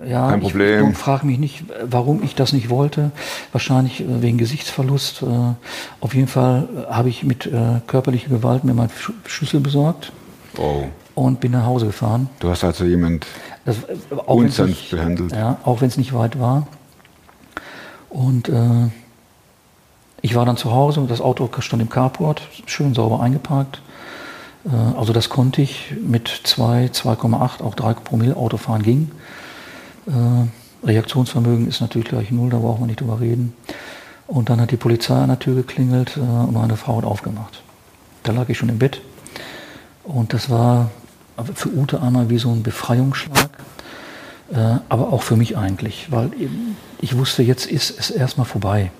Ja, 0.07 0.29
Kein 0.29 0.41
Problem. 0.41 0.89
Ich 0.91 0.97
frage 0.97 1.25
mich 1.25 1.37
nicht, 1.39 1.63
warum 1.83 2.21
ich 2.23 2.35
das 2.35 2.53
nicht 2.53 2.69
wollte. 2.69 3.11
Wahrscheinlich 3.51 4.01
äh, 4.01 4.21
wegen 4.21 4.37
Gesichtsverlust. 4.37 5.23
Äh, 5.23 5.25
Auf 6.01 6.13
jeden 6.13 6.27
Fall 6.27 6.67
äh, 6.87 6.91
habe 6.93 7.09
ich 7.09 7.23
mit 7.23 7.49
körperlicher 7.87 8.29
Gewalt 8.29 8.63
mir 8.63 8.73
meinen 8.75 8.89
Sch- 8.89 9.11
Schlüssel 9.27 9.59
besorgt 9.59 10.11
Oh. 10.57 10.83
und 11.15 11.39
bin 11.39 11.51
nach 11.53 11.65
Hause 11.65 11.87
gefahren. 11.87 12.29
Du 12.39 12.49
hast 12.49 12.63
also 12.63 12.85
jemand. 12.85 13.25
Das, 13.65 13.77
auch 14.25 14.35
Unsanft 14.35 14.69
nicht- 14.69 14.91
behandelt. 14.91 15.31
Ja, 15.31 15.57
auch 15.63 15.81
wenn 15.81 15.87
es 15.87 15.97
nicht 15.97 16.13
weit 16.13 16.39
war. 16.39 16.67
Und 18.11 18.49
äh, 18.49 18.89
ich 20.21 20.35
war 20.35 20.45
dann 20.45 20.57
zu 20.57 20.71
Hause 20.71 20.99
und 20.99 21.09
das 21.09 21.21
Auto 21.21 21.49
stand 21.59 21.81
im 21.81 21.89
Carport, 21.89 22.41
schön 22.65 22.93
sauber 22.93 23.21
eingeparkt. 23.21 23.81
Äh, 24.65 24.97
also 24.97 25.13
das 25.13 25.29
konnte 25.29 25.61
ich 25.61 25.93
mit 25.99 26.27
2, 26.43 26.87
2,8, 26.87 27.63
auch 27.63 27.73
3 27.73 27.93
Promille 27.93 28.35
Autofahren 28.35 28.83
ging. 28.83 29.11
Äh, 30.07 30.85
Reaktionsvermögen 30.85 31.67
ist 31.67 31.79
natürlich 31.79 32.09
gleich 32.09 32.31
null, 32.31 32.49
da 32.49 32.57
braucht 32.57 32.79
man 32.79 32.87
nicht 32.87 32.99
drüber 32.99 33.19
reden. 33.19 33.53
Und 34.27 34.49
dann 34.49 34.59
hat 34.59 34.71
die 34.71 34.77
Polizei 34.77 35.15
an 35.15 35.29
der 35.29 35.39
Tür 35.39 35.55
geklingelt 35.55 36.17
äh, 36.17 36.19
und 36.19 36.53
meine 36.53 36.75
Frau 36.75 36.97
hat 36.97 37.05
aufgemacht. 37.05 37.63
Da 38.23 38.33
lag 38.33 38.49
ich 38.49 38.57
schon 38.57 38.69
im 38.69 38.77
Bett. 38.77 39.01
Und 40.03 40.33
das 40.33 40.49
war 40.49 40.91
für 41.55 41.69
Ute 41.73 42.01
einmal 42.01 42.29
wie 42.29 42.37
so 42.37 42.49
ein 42.49 42.61
Befreiungsschlag, 42.61 43.49
aber 44.89 45.13
auch 45.13 45.23
für 45.23 45.35
mich 45.37 45.57
eigentlich, 45.57 46.07
weil 46.11 46.31
ich 46.99 47.17
wusste, 47.17 47.41
jetzt 47.43 47.65
ist 47.65 47.97
es 47.99 48.11
erstmal 48.11 48.45
vorbei. 48.45 48.91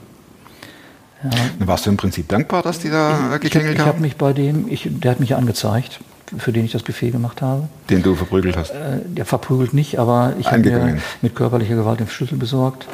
Dann 1.24 1.67
warst 1.67 1.86
du 1.86 1.89
im 1.91 1.98
Prinzip 1.98 2.27
dankbar, 2.29 2.63
dass 2.63 2.79
die 2.79 2.89
da 2.89 3.38
geklingelt 3.38 3.75
ich 3.75 3.79
habe 3.81 3.89
haben, 3.91 4.01
mich 4.01 4.15
bei 4.15 4.34
dem, 4.34 4.67
ich, 4.67 4.88
der 4.89 5.12
hat 5.12 5.20
mich 5.20 5.29
ja 5.29 5.38
angezeigt, 5.38 6.00
für 6.38 6.51
den 6.51 6.65
ich 6.65 6.72
das 6.72 6.81
Buffet 6.84 7.12
gemacht 7.12 7.41
habe. 7.41 7.67
den 7.89 8.01
du 8.01 8.15
verprügelt 8.15 8.58
hast. 8.58 8.72
Äh, 8.72 9.01
der 9.05 9.25
verprügelt 9.25 9.74
nicht, 9.74 10.00
aber 10.00 10.34
ich 10.39 10.48
habe 10.48 10.60
mir 10.60 10.98
mit 11.22 11.36
körperlicher 11.36 11.75
Gewalt 11.75 12.00
den 12.00 12.08
Schlüssel 12.08 12.38
besorgt. 12.38 12.88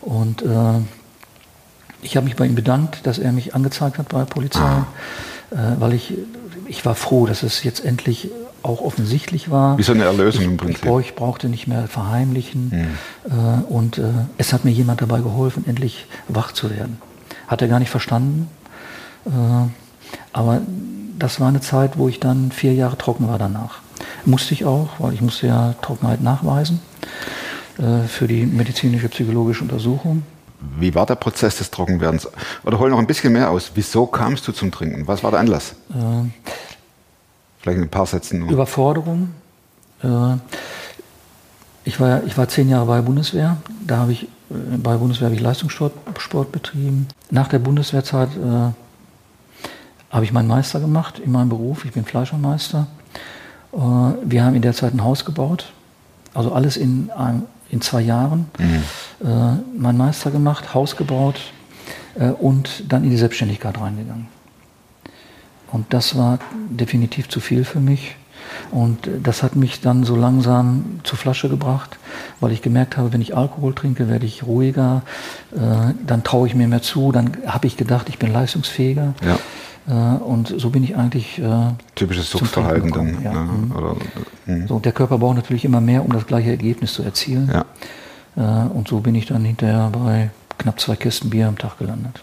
Und 0.00 0.42
äh, 0.42 0.46
ich 2.02 2.16
habe 2.16 2.24
mich 2.24 2.36
bei 2.36 2.46
ihm 2.46 2.54
bedankt, 2.54 3.06
dass 3.06 3.18
er 3.18 3.32
mich 3.32 3.54
angezeigt 3.54 3.98
hat 3.98 4.08
bei 4.10 4.18
der 4.18 4.26
Polizei, 4.26 4.60
Ah. 4.60 4.86
äh, 5.50 5.56
weil 5.80 5.94
ich, 5.94 6.14
ich 6.66 6.84
war 6.84 6.94
froh, 6.94 7.26
dass 7.26 7.42
es 7.42 7.64
jetzt 7.64 7.84
endlich 7.84 8.28
auch 8.62 8.80
offensichtlich 8.80 9.50
war. 9.50 9.76
Wie 9.78 9.82
so 9.82 9.92
eine 9.92 10.04
Erlösung 10.04 10.42
ich, 10.42 10.46
im 10.48 10.54
Ich, 10.54 10.60
Prinzip. 10.60 10.82
brauch- 10.82 11.00
ich 11.00 11.14
brauchte 11.14 11.48
nicht 11.48 11.66
mehr 11.66 11.88
verheimlichen. 11.88 12.72
Äh, 13.24 13.28
und 13.72 13.98
äh, 13.98 14.04
es 14.38 14.52
hat 14.52 14.64
mir 14.64 14.70
jemand 14.70 15.00
dabei 15.00 15.20
geholfen, 15.20 15.64
endlich 15.66 16.06
wach 16.28 16.52
zu 16.52 16.70
werden. 16.70 16.98
Hat 17.48 17.62
er 17.62 17.68
gar 17.68 17.78
nicht 17.78 17.90
verstanden. 17.90 18.48
Äh, 19.26 19.30
aber 20.32 20.60
das 21.18 21.40
war 21.40 21.48
eine 21.48 21.60
Zeit, 21.60 21.98
wo 21.98 22.08
ich 22.08 22.20
dann 22.20 22.52
vier 22.52 22.74
Jahre 22.74 22.96
trocken 22.98 23.28
war 23.28 23.38
danach. 23.38 23.80
Musste 24.24 24.54
ich 24.54 24.64
auch, 24.64 24.88
weil 24.98 25.12
ich 25.14 25.20
musste 25.20 25.46
ja 25.46 25.74
Trockenheit 25.82 26.20
nachweisen 26.22 26.80
äh, 27.78 28.06
für 28.08 28.26
die 28.26 28.44
medizinische 28.46 29.08
psychologische 29.08 29.62
Untersuchung. 29.62 30.22
Wie 30.78 30.94
war 30.94 31.06
der 31.06 31.16
Prozess 31.16 31.58
des 31.58 31.70
Trockenwerdens? 31.72 32.28
Oder 32.64 32.78
hol 32.78 32.88
noch 32.90 32.98
ein 33.00 33.06
bisschen 33.08 33.32
mehr 33.32 33.50
aus. 33.50 33.72
Wieso 33.74 34.06
kamst 34.06 34.46
du 34.46 34.52
zum 34.52 34.70
Trinken? 34.70 35.08
Was 35.08 35.24
war 35.24 35.32
der 35.32 35.40
Anlass? 35.40 35.74
Äh, 35.90 36.28
Vielleicht 37.62 37.78
in 37.78 37.84
ein 37.84 37.90
paar 37.90 38.06
Sätzen 38.06 38.40
nur. 38.40 38.50
Überforderung. 38.50 39.30
Äh, 40.02 40.34
ich, 41.84 42.00
war, 42.00 42.24
ich 42.24 42.36
war 42.36 42.48
zehn 42.48 42.68
Jahre 42.68 42.86
bei 42.86 42.96
der 42.96 43.02
Bundeswehr. 43.02 43.56
Da 43.86 43.98
habe 43.98 44.12
ich, 44.12 44.24
äh, 44.24 44.76
bei 44.78 44.92
der 44.92 44.98
Bundeswehr 44.98 45.26
habe 45.26 45.36
ich 45.36 45.40
Leistungssport 45.40 45.92
Sport 46.18 46.50
betrieben. 46.50 47.06
Nach 47.30 47.46
der 47.46 47.60
Bundeswehrzeit 47.60 48.30
äh, 48.30 48.72
habe 50.10 50.24
ich 50.24 50.32
meinen 50.32 50.48
Meister 50.48 50.80
gemacht 50.80 51.20
in 51.20 51.30
meinem 51.30 51.48
Beruf. 51.48 51.84
Ich 51.84 51.92
bin 51.92 52.04
Fleischermeister. 52.04 52.86
Wir 53.72 54.44
haben 54.44 54.54
in 54.54 54.60
der 54.60 54.74
Zeit 54.74 54.92
ein 54.92 55.02
Haus 55.02 55.24
gebaut. 55.24 55.72
Also 56.34 56.52
alles 56.52 56.76
in, 56.76 57.10
einem, 57.10 57.44
in 57.70 57.80
zwei 57.80 58.02
Jahren. 58.02 58.50
Äh, 58.58 59.24
meinen 59.78 59.96
Meister 59.96 60.30
gemacht, 60.30 60.74
Haus 60.74 60.96
gebaut 60.96 61.40
und 62.38 62.92
dann 62.92 63.04
in 63.04 63.10
die 63.10 63.16
Selbstständigkeit 63.16 63.80
reingegangen. 63.80 64.28
Und 65.72 65.92
das 65.92 66.16
war 66.16 66.38
definitiv 66.70 67.28
zu 67.28 67.40
viel 67.40 67.64
für 67.64 67.80
mich. 67.80 68.16
Und 68.70 69.06
äh, 69.06 69.20
das 69.22 69.42
hat 69.42 69.56
mich 69.56 69.80
dann 69.80 70.04
so 70.04 70.16
langsam 70.16 71.00
zur 71.04 71.18
Flasche 71.18 71.48
gebracht, 71.48 71.98
weil 72.40 72.52
ich 72.52 72.62
gemerkt 72.62 72.96
habe, 72.96 73.12
wenn 73.12 73.20
ich 73.20 73.36
Alkohol 73.36 73.74
trinke, 73.74 74.08
werde 74.08 74.26
ich 74.26 74.44
ruhiger, 74.44 75.02
äh, 75.52 75.58
dann 76.06 76.22
traue 76.24 76.46
ich 76.46 76.54
mir 76.54 76.68
mehr 76.68 76.82
zu, 76.82 77.12
dann 77.12 77.36
habe 77.46 77.66
ich 77.66 77.76
gedacht, 77.76 78.08
ich 78.08 78.18
bin 78.18 78.32
leistungsfähiger. 78.32 79.14
Ja. 79.24 79.38
Äh, 79.88 80.18
und 80.18 80.54
so 80.58 80.70
bin 80.70 80.84
ich 80.84 80.96
eigentlich. 80.96 81.38
Äh, 81.38 81.72
Typisches 81.94 82.30
Suchtverhalten 82.30 82.92
dann. 82.92 83.22
ja. 83.22 83.32
ne? 83.32 83.40
Mhm. 83.40 83.72
Oder, 83.76 83.96
mhm. 84.46 84.68
so, 84.68 84.78
der 84.78 84.92
Körper 84.92 85.18
braucht 85.18 85.36
natürlich 85.36 85.64
immer 85.64 85.80
mehr, 85.80 86.04
um 86.04 86.12
das 86.12 86.26
gleiche 86.26 86.50
Ergebnis 86.50 86.92
zu 86.92 87.02
erzielen. 87.02 87.50
Ja. 87.52 87.64
Äh, 88.36 88.68
und 88.68 88.88
so 88.88 89.00
bin 89.00 89.14
ich 89.14 89.26
dann 89.26 89.44
hinterher 89.44 89.90
bei 89.92 90.30
knapp 90.58 90.78
zwei 90.80 90.96
Kisten 90.96 91.30
Bier 91.30 91.48
am 91.48 91.58
Tag 91.58 91.78
gelandet. 91.78 92.22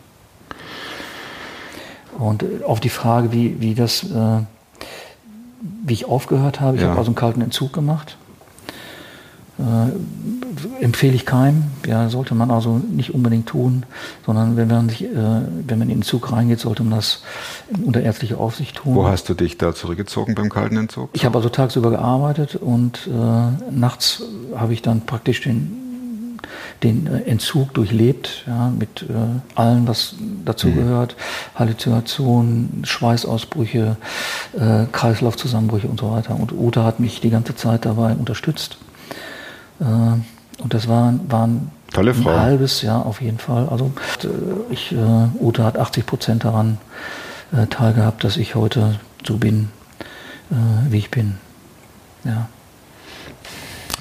Und 2.19 2.43
auf 2.65 2.79
die 2.79 2.89
Frage, 2.89 3.31
wie, 3.31 3.59
wie 3.61 3.73
das, 3.75 4.03
äh, 4.03 4.41
wie 5.85 5.93
ich 5.93 6.05
aufgehört 6.05 6.59
habe, 6.59 6.75
ich 6.77 6.83
Ja. 6.83 6.89
habe 6.89 6.99
also 6.99 7.09
einen 7.09 7.15
kalten 7.15 7.41
Entzug 7.41 7.71
gemacht. 7.73 8.17
Äh, 9.57 10.83
empfehle 10.83 11.13
ich 11.15 11.25
keinem, 11.25 11.63
ja, 11.85 12.07
sollte 12.09 12.33
man 12.33 12.49
also 12.49 12.77
nicht 12.77 13.13
unbedingt 13.13 13.47
tun, 13.47 13.83
sondern 14.25 14.55
wenn 14.55 14.67
man, 14.69 14.87
sich, 14.87 15.03
äh, 15.03 15.07
wenn 15.13 15.79
man 15.79 15.81
in 15.81 15.87
den 15.89 15.97
Entzug 15.97 16.31
reingeht, 16.31 16.59
sollte 16.61 16.83
man 16.83 16.97
das 16.97 17.23
unter 17.85 18.01
ärztlicher 18.01 18.39
Aufsicht 18.39 18.77
tun. 18.77 18.95
Wo 18.95 19.05
hast 19.07 19.27
du 19.27 19.33
dich 19.33 19.57
da 19.57 19.73
zurückgezogen 19.75 20.33
beim 20.35 20.49
kalten 20.49 20.77
Entzug? 20.77 21.09
Ich 21.13 21.25
habe 21.25 21.37
also 21.37 21.49
tagsüber 21.49 21.89
gearbeitet 21.89 22.55
und 22.55 23.07
äh, 23.07 23.71
nachts 23.71 24.23
habe 24.55 24.71
ich 24.73 24.81
dann 24.81 25.01
praktisch 25.01 25.41
den, 25.41 25.88
den 26.83 27.07
äh, 27.07 27.21
Entzug 27.29 27.73
durchlebt, 27.73 28.43
ja, 28.47 28.69
mit 28.69 29.03
äh, 29.03 29.59
allem, 29.59 29.87
was 29.87 30.15
dazu 30.45 30.71
gehört, 30.71 31.15
Halluzinationen, 31.55 32.83
Schweißausbrüche, 32.85 33.97
äh, 34.57 34.85
Kreislaufzusammenbrüche 34.91 35.87
und 35.87 35.99
so 35.99 36.11
weiter. 36.11 36.35
Und 36.35 36.51
Ute 36.51 36.83
hat 36.83 36.99
mich 36.99 37.21
die 37.21 37.29
ganze 37.29 37.55
Zeit 37.55 37.85
dabei 37.85 38.13
unterstützt. 38.13 38.77
Äh, 39.79 39.83
und 39.85 40.73
das 40.73 40.87
waren, 40.87 41.21
waren 41.29 41.71
Tolle 41.93 42.13
Frau. 42.13 42.29
ein 42.29 42.39
halbes 42.39 42.81
Jahr 42.81 43.05
auf 43.05 43.21
jeden 43.21 43.39
Fall. 43.39 43.67
Also 43.69 43.91
äh, 44.23 44.73
ich, 44.73 44.91
äh, 44.91 44.97
Ute 45.39 45.63
hat 45.63 45.77
80 45.77 46.05
Prozent 46.05 46.43
daran 46.43 46.77
äh, 47.51 47.67
teilgehabt, 47.67 48.23
dass 48.23 48.37
ich 48.37 48.55
heute 48.55 48.99
so 49.25 49.37
bin, 49.37 49.69
äh, 50.51 50.55
wie 50.89 50.97
ich 50.97 51.11
bin. 51.11 51.35
Ja. 52.23 52.47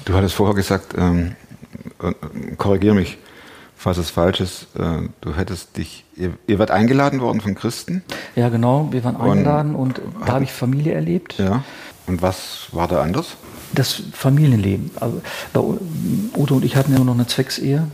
Du 0.05 0.15
hattest 0.15 0.35
vorher 0.35 0.55
gesagt, 0.55 0.93
ähm, 0.97 1.35
äh, 1.48 1.48
korrigiere 2.57 2.95
mich, 2.95 3.17
falls 3.75 3.97
es 3.97 4.09
falsch 4.09 4.41
ist, 4.41 4.67
äh, 4.77 5.07
du 5.21 5.35
hättest 5.35 5.77
dich, 5.77 6.05
ihr, 6.15 6.33
ihr 6.47 6.59
werdet 6.59 6.71
eingeladen 6.71 7.21
worden 7.21 7.41
von 7.41 7.55
Christen, 7.55 8.03
ja, 8.35 8.49
genau. 8.49 8.87
Wir 8.91 9.03
waren 9.03 9.15
Und- 9.15 9.31
eingeladen 9.31 9.75
und 9.75 10.01
da 10.25 10.33
habe 10.33 10.43
ich 10.43 10.51
Familie 10.51 10.93
erlebt. 10.93 11.35
ja. 11.37 11.63
Und 12.07 12.23
was 12.23 12.69
war 12.71 12.87
da 12.87 13.01
anders? 13.03 13.35
Das 13.71 14.01
Familienleben. 14.13 14.89
Also 14.99 15.21
bei 15.53 15.59
U- 15.59 15.77
Ute 16.35 16.55
und 16.55 16.65
ich 16.65 16.75
hatten 16.75 16.91
ja 16.91 16.97
noch 17.03 17.13
eine 17.13 17.27
Zwecksehe. 17.27 17.87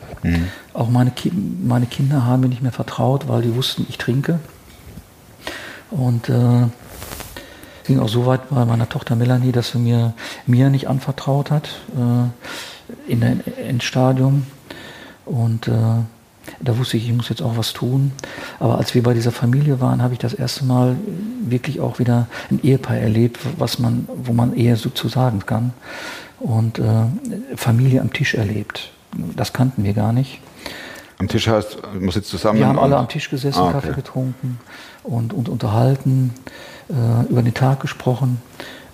Auch 0.73 0.87
meine, 0.89 1.11
Ki 1.11 1.33
meine 1.33 1.85
Kinder 1.85 2.23
haben 2.25 2.39
mir 2.39 2.47
nicht 2.47 2.61
mehr 2.61 2.71
vertraut, 2.71 3.27
weil 3.27 3.41
die 3.41 3.53
wussten, 3.55 3.85
ich 3.89 3.97
trinke. 3.97 4.39
Und 5.91 6.29
äh, 6.29 6.67
ging 7.85 7.99
auch 7.99 8.07
so 8.07 8.25
weit 8.25 8.49
bei 8.49 8.63
meiner 8.63 8.87
Tochter 8.87 9.17
Melanie, 9.17 9.51
dass 9.51 9.71
sie 9.71 9.79
mir, 9.79 10.13
mir 10.47 10.69
nicht 10.69 10.87
anvertraut 10.87 11.51
hat 11.51 11.67
äh, 11.97 12.29
in 13.07 13.21
der 13.21 13.35
Endstadium. 13.57 14.45
Und 15.25 15.67
äh, 15.67 15.71
da 16.59 16.77
wusste 16.77 16.97
ich, 16.97 17.07
ich 17.07 17.13
muss 17.15 17.29
jetzt 17.29 17.41
auch 17.41 17.57
was 17.57 17.73
tun. 17.73 18.11
Aber 18.59 18.77
als 18.77 18.93
wir 18.93 19.03
bei 19.03 19.13
dieser 19.13 19.31
Familie 19.31 19.81
waren, 19.81 20.01
habe 20.01 20.13
ich 20.13 20.19
das 20.19 20.33
erste 20.33 20.65
Mal 20.65 20.95
wirklich 21.41 21.79
auch 21.79 21.99
wieder 21.99 22.27
ein 22.51 22.59
Ehepaar 22.63 22.97
erlebt, 22.97 23.39
was 23.57 23.79
man, 23.79 24.07
wo 24.15 24.33
man 24.33 24.55
eher 24.55 24.75
so 24.75 24.89
zu 24.89 25.07
sagen 25.07 25.39
kann. 25.45 25.73
Und 26.39 26.79
äh, 26.79 26.83
Familie 27.55 28.01
am 28.01 28.13
Tisch 28.13 28.35
erlebt. 28.35 28.91
Das 29.35 29.53
kannten 29.53 29.83
wir 29.83 29.93
gar 29.93 30.13
nicht. 30.13 30.39
Am 31.17 31.27
Tisch 31.27 31.47
heißt, 31.47 31.77
man 31.99 32.11
sitzt 32.11 32.29
zusammen. 32.29 32.59
Wir 32.59 32.67
haben 32.67 32.77
alle 32.77 32.97
am 32.97 33.07
Tisch 33.07 33.29
gesessen, 33.29 33.59
Ah, 33.59 33.69
okay. 33.69 33.73
Kaffee 33.73 33.93
getrunken 33.93 34.59
und, 35.03 35.33
und 35.33 35.47
unterhalten, 35.47 36.33
äh, 36.89 37.25
über 37.29 37.41
den 37.41 37.53
Tag 37.53 37.79
gesprochen. 37.79 38.41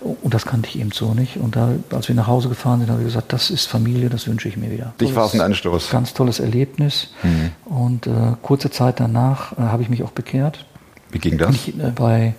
Und 0.01 0.33
das 0.33 0.45
kannte 0.45 0.67
ich 0.67 0.79
eben 0.79 0.91
so 0.91 1.13
nicht. 1.13 1.37
Und 1.37 1.55
da, 1.55 1.75
als 1.91 2.07
wir 2.07 2.15
nach 2.15 2.25
Hause 2.25 2.49
gefahren 2.49 2.79
sind, 2.79 2.89
habe 2.89 3.01
ich 3.01 3.07
gesagt, 3.07 3.31
das 3.33 3.51
ist 3.51 3.67
Familie, 3.67 4.09
das 4.09 4.27
wünsche 4.27 4.47
ich 4.47 4.57
mir 4.57 4.71
wieder. 4.71 4.93
Dich 4.99 5.15
war 5.15 5.27
es 5.27 5.33
ein 5.35 5.41
Anstoß. 5.41 5.91
Ganz 5.91 6.13
tolles 6.13 6.39
Erlebnis. 6.39 7.13
Und 7.65 8.07
äh, 8.07 8.11
kurze 8.41 8.71
Zeit 8.71 8.99
danach 8.99 9.53
äh, 9.57 9.61
habe 9.61 9.83
ich 9.83 9.89
mich 9.89 10.01
auch 10.01 10.11
bekehrt. 10.11 10.65
Wie 11.11 11.19
ging 11.19 11.37
das? 11.37 11.53
Ich, 11.53 11.79
äh, 11.79 11.91
bei, 11.93 12.33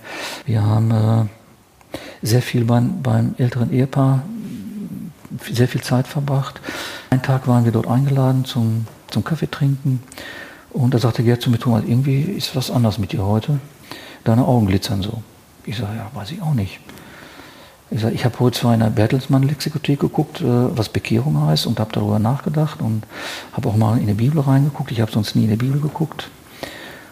wir 0.45 0.63
haben 0.63 0.91
äh, 0.91 1.97
sehr 2.27 2.43
viel 2.43 2.65
beim, 2.65 3.01
beim 3.03 3.35
älteren 3.39 3.73
Ehepaar 3.73 4.23
sehr 5.51 5.69
viel 5.69 5.83
Zeit 5.83 6.07
verbracht. 6.07 6.61
Einen 7.11 7.23
Tag 7.23 7.47
waren 7.49 7.65
wir 7.65 7.73
dort 7.73 7.87
eingeladen 7.87 8.45
zum, 8.45 8.87
zum 9.09 9.25
Kaffee 9.25 9.51
trinken. 9.51 10.03
Und 10.71 10.95
da 10.95 10.99
sagte 10.99 11.23
Gerd 11.23 11.43
zu 11.43 11.51
mir, 11.51 11.59
Thomas, 11.59 11.85
irgendwie 11.87 12.23
ist 12.23 12.57
was 12.57 12.71
anders 12.71 12.99
mit 12.99 13.13
dir 13.13 13.25
heute. 13.25 13.59
Deine 14.25 14.45
Augen 14.47 14.67
glitzern 14.67 15.03
so. 15.03 15.23
Ich 15.65 15.77
sage, 15.77 15.97
ja, 15.97 16.11
weiß 16.15 16.31
ich 16.33 16.43
auch 16.43 16.55
nicht. 16.55 16.81
Ich 18.13 18.25
habe 18.25 18.41
heute 18.41 18.59
zwar 18.59 18.75
in 18.75 18.81
der 18.81 18.91
Bertelsmann-Lexikothek 18.91 20.01
geguckt, 20.01 20.41
äh, 20.41 20.45
was 20.45 20.89
Bekehrung 20.89 21.47
heißt 21.47 21.67
und 21.67 21.79
habe 21.79 21.93
darüber 21.93 22.19
nachgedacht 22.19 22.81
und 22.81 23.03
habe 23.53 23.69
auch 23.69 23.77
mal 23.77 23.99
in 23.99 24.07
die 24.07 24.15
Bibel 24.15 24.41
reingeguckt. 24.41 24.91
Ich 24.93 25.01
habe 25.01 25.13
sonst 25.13 25.37
nie 25.37 25.45
in 25.45 25.51
die 25.51 25.57
Bibel 25.57 25.81
geguckt. 25.81 26.31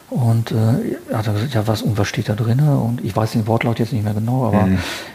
Und 0.09 0.51
äh, 0.51 1.15
hat 1.15 1.27
er 1.27 1.35
gesagt, 1.35 1.55
ja, 1.55 1.67
was, 1.67 1.83
und 1.83 1.99
was 1.99 2.09
steht 2.09 2.29
da 2.29 2.35
drin? 2.35 2.61
Und 2.61 3.05
ich 3.05 3.15
weiß 3.15 3.33
den 3.33 3.47
Wortlaut 3.47 3.79
jetzt 3.79 3.93
nicht 3.93 4.03
mehr 4.03 4.15
genau, 4.15 4.47
aber 4.47 4.69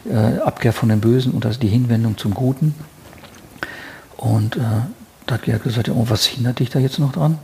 äh, 0.09 0.39
Abkehr 0.39 0.71
von 0.71 0.87
dem 0.87 1.01
Bösen 1.01 1.33
und 1.33 1.43
das, 1.43 1.59
die 1.59 1.67
Hinwendung 1.67 2.17
zum 2.17 2.33
Guten. 2.33 2.75
Und 4.15 4.55
äh, 4.55 4.61
da 5.25 5.35
hat 5.35 5.43
Gerd 5.43 5.63
gesagt, 5.63 5.87
ja, 5.87 5.93
und 5.93 6.09
was 6.09 6.25
hindert 6.25 6.59
dich 6.59 6.69
da 6.69 6.79
jetzt 6.79 6.99
noch 6.99 7.11
dran? 7.11 7.39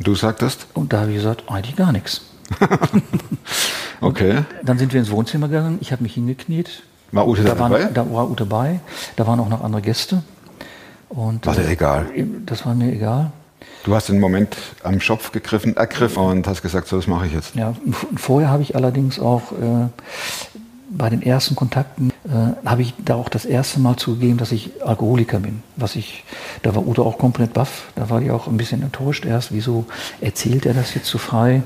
Du 0.00 0.14
sagtest? 0.14 0.66
Und 0.74 0.92
da 0.92 1.00
habe 1.00 1.10
ich 1.10 1.16
gesagt, 1.16 1.44
eigentlich 1.48 1.76
gar 1.76 1.92
nichts. 1.92 2.22
Okay. 4.00 4.44
Dann 4.62 4.78
sind 4.78 4.92
wir 4.92 5.00
ins 5.00 5.10
Wohnzimmer 5.10 5.48
gegangen, 5.48 5.78
ich 5.80 5.92
habe 5.92 6.02
mich 6.02 6.14
hingekniet. 6.14 6.82
War 7.12 7.26
Ute 7.26 7.42
da 7.42 7.54
dabei? 7.54 7.84
Waren, 7.84 7.94
da 7.94 8.10
war 8.12 8.30
Ute 8.30 8.46
bei, 8.46 8.80
da 9.16 9.26
waren 9.26 9.40
auch 9.40 9.48
noch 9.48 9.62
andere 9.62 9.82
Gäste. 9.82 10.22
Und, 11.08 11.46
War 11.46 11.54
dir 11.54 11.62
äh, 11.62 11.72
egal? 11.72 12.06
Das 12.44 12.66
war 12.66 12.74
mir 12.74 12.92
egal. 12.92 13.30
Du 13.84 13.94
hast 13.94 14.08
den 14.08 14.18
Moment 14.18 14.56
am 14.82 15.00
Schopf 15.00 15.30
gegriffen, 15.30 15.76
ergriffen 15.76 16.22
und 16.22 16.46
hast 16.48 16.62
gesagt, 16.62 16.88
so, 16.88 16.96
das 16.96 17.06
mache 17.06 17.26
ich 17.26 17.32
jetzt. 17.32 17.54
Ja, 17.54 17.74
vorher 18.16 18.50
habe 18.50 18.62
ich 18.62 18.74
allerdings 18.74 19.20
auch 19.20 19.52
äh, 19.52 19.88
bei 20.90 21.10
den 21.10 21.22
ersten 21.22 21.54
Kontakten 21.54 22.10
äh, 22.24 22.68
habe 22.68 22.82
ich 22.82 22.94
da 23.04 23.14
auch 23.14 23.28
das 23.28 23.44
erste 23.44 23.80
Mal 23.80 23.96
zugegeben, 23.96 24.38
dass 24.38 24.52
ich 24.52 24.70
Alkoholiker 24.84 25.38
bin. 25.38 25.62
Was 25.76 25.94
ich, 25.96 26.24
da 26.62 26.74
war 26.74 26.86
Udo 26.86 27.04
auch 27.04 27.18
komplett 27.18 27.52
baff, 27.52 27.88
da 27.94 28.10
war 28.10 28.20
die 28.20 28.30
auch 28.30 28.46
ein 28.46 28.56
bisschen 28.56 28.82
enttäuscht 28.82 29.24
erst, 29.24 29.52
wieso 29.52 29.84
erzählt 30.20 30.66
er 30.66 30.74
das 30.74 30.94
jetzt 30.94 31.06
so 31.06 31.18
frei? 31.18 31.62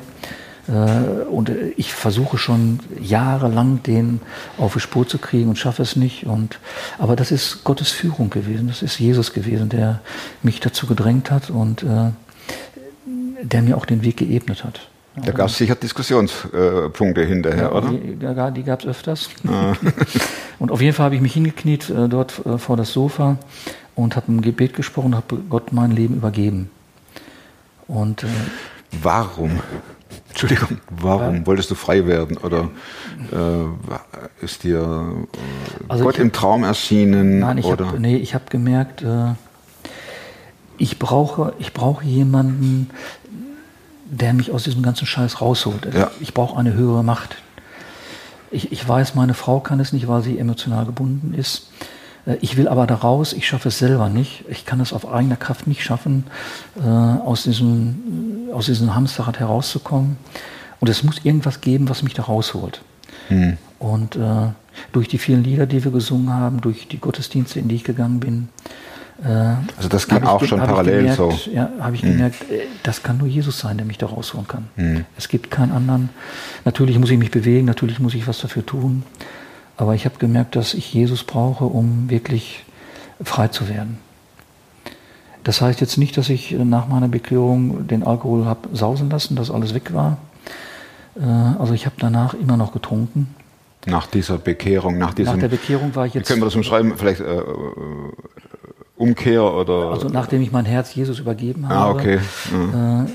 Äh, 0.71 1.25
und 1.29 1.51
ich 1.77 1.93
versuche 1.93 2.39
schon 2.39 2.81
jahrelang, 3.01 3.83
den 3.83 4.21
auf 4.59 4.75
die 4.75 4.81
Spur 4.81 5.07
zu 5.07 5.19
kriegen 5.19 5.49
und 5.49 5.59
schaffe 5.59 5.83
es 5.83 5.97
nicht. 5.97 6.25
Und, 6.25 6.59
aber 6.99 7.17
das 7.17 7.31
ist 7.31 7.65
Gottes 7.65 7.91
Führung 7.91 8.31
gewesen, 8.31 8.69
das 8.69 8.83
ist 8.83 8.99
Jesus 8.99 9.33
gewesen, 9.33 9.69
der 9.69 10.01
mich 10.43 10.61
dazu 10.61 10.87
gedrängt 10.87 11.31
hat 11.31 11.51
und 11.51 11.83
äh, 11.83 12.11
der 13.43 13.63
mir 13.63 13.77
auch 13.77 13.87
den 13.87 14.03
Weg 14.05 14.19
geebnet 14.19 14.65
hat. 14.65 14.89
Da 15.17 15.33
gab 15.33 15.49
es 15.49 15.59
sicher 15.59 15.75
Diskussionspunkte 15.75 17.25
hinterher, 17.25 17.63
Ja, 17.65 17.73
oder? 17.73 17.91
Die, 17.91 18.17
ja, 18.23 18.51
die 18.51 18.63
gab 18.63 18.81
es 18.81 18.87
öfters. 18.87 19.29
und 20.61 20.71
auf 20.71 20.81
jeden 20.81 20.95
Fall 20.95 21.07
habe 21.07 21.17
ich 21.17 21.21
mich 21.21 21.35
hingekniet 21.35 21.91
äh, 21.91 22.09
dort 22.09 22.47
äh, 22.47 22.59
vor 22.59 22.77
das 22.77 22.93
Sofa 22.93 23.37
und 23.97 24.15
habe 24.15 24.33
ein 24.33 24.41
Gebet 24.41 24.75
gesprochen, 24.75 25.17
habe 25.17 25.39
Gott 25.49 25.73
mein 25.73 25.91
Leben 25.91 26.15
übergeben. 26.15 26.71
Und 27.89 28.25
Warum? 29.03 29.61
Entschuldigung, 30.41 30.79
warum 30.91 31.47
wolltest 31.47 31.71
du 31.71 31.75
frei 31.75 32.07
werden? 32.07 32.39
Oder 32.39 32.71
äh, 33.31 34.45
ist 34.45 34.65
dir 34.65 34.79
äh, 35.35 35.39
Also 35.89 36.05
Gott 36.05 36.15
ich- 36.15 36.21
im 36.21 36.33
Traum 36.33 36.65
erschienen? 36.65 37.41
nein, 37.41 37.59
ich 37.59 37.71
habe 37.71 38.01
nee, 38.01 38.17
ich 38.17 38.35
hab 38.35 38.49
gemerkt, 38.49 39.03
äh, 39.03 39.35
ich, 40.79 40.99
brauche, 40.99 41.53
ich 41.59 41.75
brauche 41.75 42.05
jemanden, 42.05 42.89
der 44.07 44.33
mich 44.33 44.51
aus 44.51 44.65
diesem 44.65 44.83
ganzen 44.83 45.07
Scheiß 45.07 45.41
rausholt. 45.43 45.95
Ja. 45.95 46.11
Ich 46.21 46.33
brauche 46.33 46.59
eine 46.59 46.73
höhere 46.73 47.05
Macht. 47.05 47.37
Ich, 48.51 48.73
ich 48.73 48.89
weiß, 48.89 49.15
meine 49.15 49.35
Frau 49.35 49.61
kann 49.61 49.79
es 49.79 49.93
nicht, 49.93 50.09
weil 50.09 50.23
sie 50.23 50.39
emotional 50.39 50.87
gebunden 50.87 51.35
ist. 51.35 51.71
Äh, 52.27 52.37
Ich 52.41 52.57
will 52.57 52.69
aber 52.69 52.87
da 52.87 52.95
raus, 52.97 53.33
ich 53.33 53.47
schaffe 53.47 53.69
es 53.69 53.79
selber 53.79 54.09
nicht. 54.09 54.45
Ich 54.49 54.65
kann 54.67 54.81
es 54.81 54.93
auf 54.93 55.11
eigener 55.13 55.37
Kraft 55.37 55.67
nicht 55.67 55.83
schaffen, 55.83 56.25
äh, 56.79 56.87
aus, 56.89 57.45
diesem, 57.45 58.49
äh, 58.51 58.53
aus 58.53 58.67
diesem 58.67 58.95
Hamsterrad 58.95 59.39
herauszukommen. 59.41 60.17
Und 60.81 60.89
es 60.89 61.03
muss 61.05 61.17
irgendwas 61.25 61.61
geben, 61.61 61.89
was 61.89 62.03
mich 62.03 62.15
da 62.15 62.23
rausholt. 62.23 62.81
Hm. 63.29 63.57
Und 63.79 64.17
äh, 64.17 64.21
durch 64.93 65.09
die 65.09 65.19
vielen 65.19 65.45
Lieder, 65.45 65.67
die 65.67 65.83
wir 65.85 65.91
gesungen 65.91 66.33
haben, 66.33 66.61
durch 66.61 66.89
die 66.89 66.99
Gottesdienste, 66.99 67.59
in 67.59 67.69
die 67.69 67.75
ich 67.77 67.85
gegangen 67.85 68.21
bin, 68.21 68.49
Also 69.77 69.89
das 69.91 70.09
ging 70.09 70.19
ich 70.19 70.25
auch 70.25 70.39
ge- 70.41 70.49
schon 70.49 70.61
ich 70.61 70.67
parallel 70.67 70.97
gemerkt, 71.01 71.17
so. 71.19 71.51
Ja, 71.53 71.69
habe 71.81 71.95
ich 71.95 72.01
gemerkt, 72.01 72.51
äh, 72.51 72.63
das 72.83 73.03
kann 73.03 73.19
nur 73.19 73.29
Jesus 73.29 73.59
sein, 73.59 73.77
der 73.77 73.85
mich 73.87 73.99
da 73.99 74.07
rausholen 74.07 74.49
kann. 74.49 74.69
Hm. 74.77 75.05
Es 75.19 75.29
gibt 75.29 75.51
keinen 75.51 75.73
anderen. 75.73 76.09
Natürlich 76.65 76.99
muss 76.99 77.11
ich 77.11 77.19
mich 77.19 77.31
bewegen, 77.31 77.67
natürlich 77.67 77.99
muss 78.01 78.15
ich 78.15 78.27
was 78.27 78.39
dafür 78.39 78.65
tun. 78.65 79.03
Aber 79.81 79.95
ich 79.95 80.05
habe 80.05 80.19
gemerkt, 80.19 80.57
dass 80.57 80.75
ich 80.75 80.93
Jesus 80.93 81.25
brauche, 81.25 81.65
um 81.65 82.11
wirklich 82.11 82.65
frei 83.23 83.49
zu 83.49 83.67
werden. 83.67 83.97
Das 85.43 85.63
heißt 85.63 85.81
jetzt 85.81 85.97
nicht, 85.97 86.19
dass 86.19 86.29
ich 86.29 86.51
nach 86.53 86.87
meiner 86.87 87.09
Bekehrung 87.09 87.87
den 87.87 88.03
Alkohol 88.03 88.45
habe 88.45 88.69
sausen 88.75 89.09
lassen, 89.09 89.37
dass 89.37 89.51
alles 89.51 89.73
weg 89.73 89.95
war. 89.95 90.19
Äh, 91.17 91.23
Also 91.59 91.73
ich 91.73 91.87
habe 91.87 91.97
danach 91.99 92.35
immer 92.35 92.59
noch 92.59 92.73
getrunken. 92.73 93.35
Nach 93.87 94.07
dieser 94.07 94.37
Bekehrung, 94.37 94.99
nach 94.99 95.15
diesem. 95.15 95.33
Nach 95.33 95.41
der 95.41 95.49
Bekehrung 95.49 95.95
war 95.97 96.05
ich 96.05 96.13
jetzt, 96.13 96.29
können 96.29 96.43
wir 96.43 96.45
das 96.45 96.57
umschreiben? 96.57 96.93
Vielleicht 96.99 97.21
äh, 97.21 97.39
äh, 97.39 97.43
Umkehr 98.99 99.43
oder. 99.43 99.93
also 99.93 100.09
nachdem 100.11 100.43
ich 100.43 100.53
mein 100.53 100.67
Herz 100.67 100.95
Jesus 100.95 101.21
übergeben 101.21 101.67
habe, 101.71 101.75
ah, 101.75 101.91
okay. 101.91 102.19
Ja. 102.53 103.05
äh, 103.05 103.07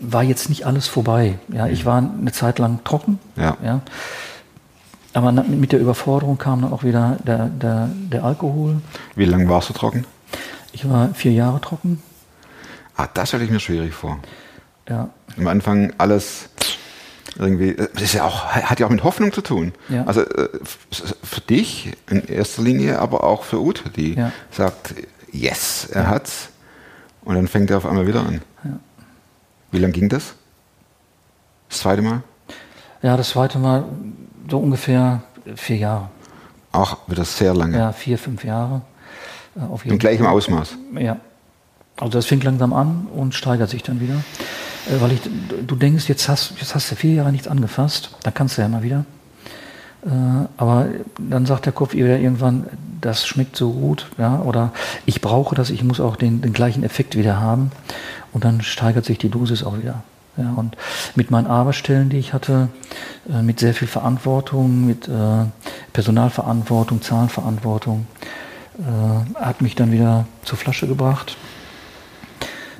war 0.00 0.24
jetzt 0.24 0.48
nicht 0.48 0.66
alles 0.66 0.88
vorbei. 0.88 1.38
Ja, 1.52 1.68
ich 1.68 1.86
war 1.86 1.98
eine 1.98 2.32
Zeit 2.32 2.58
lang 2.58 2.80
trocken. 2.82 3.20
Ja. 3.36 3.56
Ja. 3.64 3.80
Aber 5.14 5.30
mit 5.32 5.72
der 5.72 5.80
Überforderung 5.80 6.38
kam 6.38 6.62
dann 6.62 6.72
auch 6.72 6.84
wieder 6.84 7.18
der, 7.26 7.46
der, 7.46 7.88
der 7.92 8.24
Alkohol. 8.24 8.80
Wie 9.14 9.24
lange 9.26 9.48
warst 9.48 9.68
du 9.68 9.74
trocken? 9.74 10.06
Ich 10.72 10.88
war 10.88 11.12
vier 11.14 11.32
Jahre 11.32 11.60
trocken. 11.60 12.02
Ah, 12.96 13.06
das 13.12 13.28
stelle 13.28 13.44
ich 13.44 13.50
mir 13.50 13.60
schwierig 13.60 13.92
vor. 13.94 14.18
Ja. 14.88 15.10
Am 15.36 15.46
Anfang 15.48 15.92
alles 15.98 16.48
irgendwie, 17.38 17.74
das 17.74 18.02
ist 18.02 18.14
ja 18.14 18.24
auch, 18.24 18.46
hat 18.46 18.80
ja 18.80 18.86
auch 18.86 18.90
mit 18.90 19.04
Hoffnung 19.04 19.32
zu 19.32 19.42
tun. 19.42 19.72
Ja. 19.88 20.04
Also 20.04 20.22
äh, 20.22 20.48
für 21.22 21.40
dich 21.40 21.92
in 22.10 22.24
erster 22.26 22.62
Linie, 22.62 22.98
aber 22.98 23.24
auch 23.24 23.44
für 23.44 23.60
Ute, 23.60 23.90
die 23.90 24.14
Ja. 24.14 24.32
sagt, 24.50 24.94
yes, 25.30 25.88
er 25.92 26.08
hat's. 26.08 26.48
Und 27.24 27.34
dann 27.34 27.48
fängt 27.48 27.70
er 27.70 27.76
auf 27.78 27.86
einmal 27.86 28.06
wieder 28.06 28.20
an. 28.20 28.40
Ja. 28.64 28.78
Wie 29.70 29.78
lange 29.78 29.92
ging 29.92 30.08
das? 30.08 30.34
Das 31.68 31.78
zweite 31.80 32.02
Mal? 32.02 32.22
ja, 33.02 33.16
das 33.16 33.30
zweite 33.30 33.58
Mal 33.58 33.84
so 34.48 34.58
ungefähr 34.58 35.22
vier 35.56 35.76
Jahre. 35.76 36.08
Auch 36.72 36.98
wieder 37.06 37.24
sehr 37.24 37.54
lange. 37.54 37.76
Ja, 37.76 37.92
vier, 37.92 38.18
fünf 38.18 38.44
Jahre. 38.44 38.82
Äh, 39.56 39.60
Auf 39.72 39.84
Im 39.84 39.98
gleichen 39.98 40.26
Ausmaß. 40.26 40.76
Ja. 40.98 41.18
Also 41.98 42.18
das 42.18 42.26
fängt 42.26 42.44
langsam 42.44 42.72
an 42.72 43.06
und 43.14 43.34
steigert 43.34 43.70
sich 43.70 43.82
dann 43.82 44.00
wieder. 44.00 44.14
Äh, 44.88 45.00
Weil 45.00 45.12
ich, 45.12 45.20
du 45.66 45.76
denkst, 45.76 46.08
jetzt 46.08 46.28
hast, 46.28 46.54
jetzt 46.58 46.74
hast 46.74 46.90
du 46.90 46.96
vier 46.96 47.14
Jahre 47.14 47.32
nichts 47.32 47.48
angefasst, 47.48 48.10
dann 48.22 48.34
kannst 48.34 48.56
du 48.56 48.62
ja 48.62 48.68
mal 48.68 48.82
wieder. 48.82 49.04
Äh, 50.04 50.08
Aber 50.56 50.86
dann 51.18 51.46
sagt 51.46 51.66
der 51.66 51.72
Kopf 51.72 51.92
wieder 51.92 52.18
irgendwann, 52.18 52.66
das 53.00 53.26
schmeckt 53.26 53.56
so 53.56 53.72
gut, 53.72 54.08
ja, 54.16 54.40
oder 54.40 54.72
ich 55.06 55.20
brauche 55.20 55.54
das, 55.54 55.70
ich 55.70 55.82
muss 55.82 56.00
auch 56.00 56.16
den, 56.16 56.40
den 56.40 56.52
gleichen 56.52 56.84
Effekt 56.84 57.16
wieder 57.16 57.40
haben. 57.40 57.72
Und 58.32 58.44
dann 58.44 58.62
steigert 58.62 59.04
sich 59.04 59.18
die 59.18 59.28
Dosis 59.28 59.62
auch 59.62 59.76
wieder. 59.76 60.02
Ja, 60.36 60.54
und 60.56 60.76
mit 61.14 61.30
meinen 61.30 61.46
Arbeitsstellen, 61.46 62.08
die 62.08 62.16
ich 62.16 62.32
hatte, 62.32 62.68
äh, 63.30 63.42
mit 63.42 63.60
sehr 63.60 63.74
viel 63.74 63.88
Verantwortung, 63.88 64.86
mit 64.86 65.06
äh, 65.06 65.44
Personalverantwortung, 65.92 67.02
Zahlenverantwortung, 67.02 68.06
äh, 68.78 69.40
hat 69.40 69.60
mich 69.60 69.74
dann 69.74 69.92
wieder 69.92 70.26
zur 70.44 70.56
Flasche 70.56 70.86
gebracht. 70.86 71.36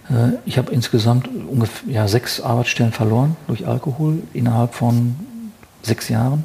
Äh, 0.09 0.39
ich 0.47 0.57
habe 0.57 0.73
insgesamt 0.73 1.29
ungefähr 1.29 1.93
ja, 1.93 2.09
sechs 2.09 2.41
Arbeitsstellen 2.41 2.93
verloren 2.93 3.37
durch 3.49 3.67
Alkohol 3.67 4.23
innerhalb 4.33 4.75
von 4.75 5.17
sechs 5.83 6.09
Jahren. 6.09 6.45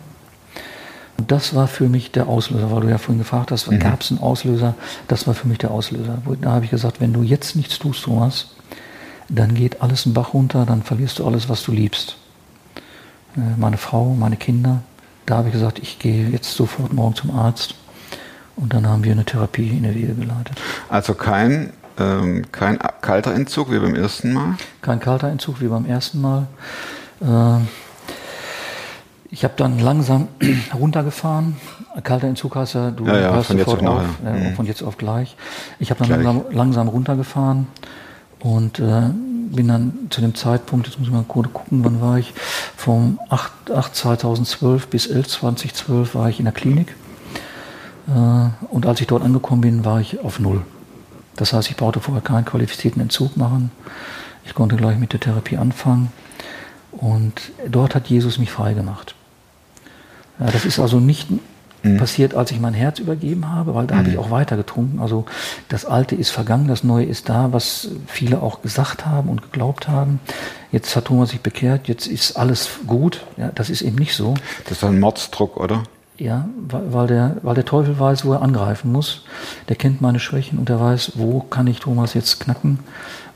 Und 1.17 1.31
das 1.31 1.55
war 1.55 1.67
für 1.67 1.89
mich 1.89 2.11
der 2.11 2.27
Auslöser, 2.27 2.69
weil 2.71 2.81
du 2.81 2.89
ja 2.89 2.97
vorhin 2.97 3.19
gefragt 3.19 3.51
hast, 3.51 3.69
gab 3.79 4.01
es 4.01 4.11
einen 4.11 4.19
Auslöser? 4.19 4.75
Das 5.07 5.25
war 5.25 5.33
für 5.33 5.47
mich 5.47 5.57
der 5.57 5.71
Auslöser. 5.71 6.19
Da 6.41 6.51
habe 6.51 6.65
ich 6.65 6.71
gesagt, 6.71 7.01
wenn 7.01 7.13
du 7.13 7.23
jetzt 7.23 7.55
nichts 7.55 7.79
tust, 7.79 8.03
Thomas, 8.03 8.49
dann 9.29 9.53
geht 9.53 9.81
alles 9.81 10.05
einen 10.05 10.13
Bach 10.13 10.33
runter, 10.33 10.65
dann 10.65 10.83
verlierst 10.83 11.19
du 11.19 11.25
alles, 11.27 11.49
was 11.49 11.63
du 11.63 11.71
liebst. 11.71 12.17
Äh, 13.35 13.39
Meine 13.57 13.77
Frau, 13.77 14.15
meine 14.15 14.37
Kinder. 14.37 14.81
Da 15.25 15.37
habe 15.37 15.49
ich 15.49 15.53
gesagt, 15.53 15.79
ich 15.79 15.99
gehe 15.99 16.29
jetzt 16.29 16.53
sofort 16.53 16.93
morgen 16.93 17.15
zum 17.15 17.31
Arzt. 17.37 17.75
Und 18.55 18.73
dann 18.73 18.87
haben 18.87 19.03
wir 19.03 19.11
eine 19.11 19.25
Therapie 19.25 19.67
in 19.69 19.83
der 19.83 19.93
Wege 19.93 20.13
geleitet. 20.15 20.57
Also 20.89 21.13
kein, 21.13 21.73
ähm, 21.99 22.45
kein 22.51 22.79
kalter 23.01 23.33
Entzug 23.35 23.71
wie 23.71 23.77
beim 23.79 23.93
ersten 23.93 24.33
Mal. 24.33 24.55
Kein 24.81 24.99
kalter 24.99 25.27
Entzug 25.29 25.59
wie 25.61 25.67
beim 25.67 25.85
ersten 25.85 26.21
Mal. 26.21 26.47
Äh, 27.21 27.59
Ich 29.29 29.43
habe 29.43 29.53
dann 29.57 29.77
langsam 29.79 30.29
runtergefahren. 30.73 31.57
Kalter 32.03 32.27
Entzug 32.27 32.55
heißt 32.55 32.75
ja, 32.75 32.91
du 32.91 33.05
Ja, 33.05 33.19
ja, 33.19 33.33
hörst 33.33 33.47
von 33.47 33.57
jetzt 33.57 33.69
sofort 33.69 33.85
auf 33.87 33.99
auf, 33.99 34.05
ja, 34.23 34.31
Mhm. 34.31 34.55
von 34.55 34.65
jetzt 34.65 34.81
auf 34.81 34.97
gleich. 34.97 35.35
Ich 35.79 35.89
habe 35.91 35.99
dann 36.07 36.23
langsam, 36.23 36.45
langsam 36.51 36.87
runtergefahren 36.87 37.67
und 38.39 38.79
äh, 38.79 39.09
bin 39.51 39.67
dann 39.67 40.07
zu 40.09 40.21
dem 40.21 40.35
Zeitpunkt, 40.35 40.87
jetzt 40.87 40.99
muss 40.99 41.07
ich 41.07 41.13
mal 41.13 41.23
kurz 41.27 41.51
gucken, 41.53 41.83
wann 41.83 42.01
war 42.01 42.17
ich, 42.17 42.33
vom 42.75 43.19
8, 43.29 43.71
8 43.71 43.95
2012 43.95 44.87
bis 44.87 45.07
11 45.07 45.27
2012 45.27 46.15
war 46.15 46.29
ich 46.29 46.39
in 46.39 46.45
der 46.45 46.53
Klinik. 46.53 46.95
Äh, 48.07 48.49
und 48.69 48.85
als 48.85 49.01
ich 49.01 49.07
dort 49.07 49.23
angekommen 49.23 49.61
bin, 49.61 49.85
war 49.85 49.99
ich 49.99 50.19
auf 50.19 50.39
Null. 50.39 50.61
Das 51.35 51.53
heißt, 51.53 51.69
ich 51.69 51.77
brauchte 51.77 51.99
vorher 51.99 52.23
keinen 52.23 52.45
qualifizierten 52.45 53.01
Entzug 53.01 53.37
machen. 53.37 53.71
Ich 54.45 54.53
konnte 54.53 54.75
gleich 54.75 54.97
mit 54.97 55.13
der 55.13 55.19
Therapie 55.19 55.57
anfangen. 55.57 56.11
Und 56.91 57.51
dort 57.69 57.95
hat 57.95 58.07
Jesus 58.07 58.39
mich 58.39 58.51
frei 58.51 58.73
gemacht. 58.73 59.13
Ja, 60.39 60.47
das 60.47 60.65
ist 60.65 60.79
also 60.79 60.99
nicht 60.99 61.27
passiert, 61.95 62.35
als 62.35 62.51
ich 62.51 62.59
mein 62.59 62.73
Herz 62.73 62.99
übergeben 62.99 63.49
habe, 63.49 63.73
weil 63.73 63.87
da 63.87 63.97
habe 63.97 64.09
ich 64.09 64.17
auch 64.17 64.31
weiter 64.31 64.57
getrunken. 64.57 64.99
Also 64.99 65.25
das 65.69 65.85
Alte 65.85 66.15
ist 66.15 66.31
vergangen, 66.31 66.67
das 66.67 66.83
Neue 66.83 67.05
ist 67.05 67.29
da, 67.29 67.53
was 67.53 67.89
viele 68.07 68.41
auch 68.41 68.61
gesagt 68.61 69.05
haben 69.05 69.29
und 69.29 69.41
geglaubt 69.41 69.87
haben. 69.87 70.19
Jetzt 70.71 70.95
hat 70.95 71.05
Thomas 71.05 71.29
sich 71.29 71.41
bekehrt, 71.41 71.87
jetzt 71.87 72.07
ist 72.07 72.35
alles 72.35 72.69
gut. 72.85 73.23
Ja, 73.37 73.51
das 73.55 73.69
ist 73.69 73.81
eben 73.81 73.95
nicht 73.95 74.15
so. 74.15 74.33
Das 74.65 74.79
ist 74.79 74.83
ein 74.83 74.99
Mordsdruck, 74.99 75.57
oder? 75.57 75.83
Ja, 76.17 76.49
weil, 76.67 76.93
weil, 76.93 77.07
der, 77.07 77.37
weil 77.43 77.55
der 77.55 77.65
Teufel 77.65 77.99
weiß, 77.99 78.25
wo 78.25 78.33
er 78.33 78.41
angreifen 78.41 78.91
muss. 78.91 79.23
Der 79.69 79.75
kennt 79.75 80.01
meine 80.01 80.19
Schwächen 80.19 80.57
und 80.57 80.69
er 80.69 80.79
weiß, 80.79 81.13
wo 81.15 81.41
kann 81.41 81.67
ich 81.67 81.79
Thomas 81.79 82.15
jetzt 82.15 82.39
knacken. 82.39 82.79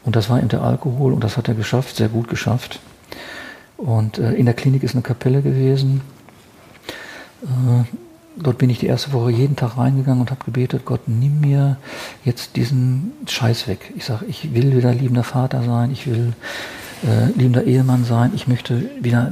Und 0.03 0.15
das 0.15 0.29
war 0.29 0.39
eben 0.39 0.47
der 0.47 0.63
Alkohol 0.63 1.13
und 1.13 1.23
das 1.23 1.37
hat 1.37 1.47
er 1.47 1.53
geschafft, 1.53 1.95
sehr 1.95 2.09
gut 2.09 2.27
geschafft. 2.27 2.79
Und 3.77 4.17
äh, 4.17 4.33
in 4.33 4.45
der 4.45 4.55
Klinik 4.55 4.83
ist 4.83 4.93
eine 4.93 5.03
Kapelle 5.03 5.41
gewesen. 5.41 6.01
Äh, 7.43 7.83
dort 8.41 8.57
bin 8.57 8.69
ich 8.69 8.79
die 8.79 8.87
erste 8.87 9.13
Woche 9.13 9.31
jeden 9.31 9.55
Tag 9.55 9.77
reingegangen 9.77 10.21
und 10.21 10.31
habe 10.31 10.43
gebetet, 10.43 10.83
Gott, 10.85 11.01
nimm 11.07 11.41
mir 11.41 11.77
jetzt 12.23 12.55
diesen 12.55 13.13
Scheiß 13.27 13.67
weg. 13.67 13.93
Ich 13.95 14.05
sage, 14.05 14.25
ich 14.25 14.53
will 14.53 14.75
wieder 14.75 14.93
liebender 14.93 15.23
Vater 15.23 15.63
sein, 15.63 15.91
ich 15.91 16.07
will 16.07 16.33
äh, 17.03 17.27
liebender 17.37 17.63
Ehemann 17.63 18.03
sein, 18.03 18.31
ich 18.35 18.47
möchte 18.47 18.83
wieder 19.01 19.31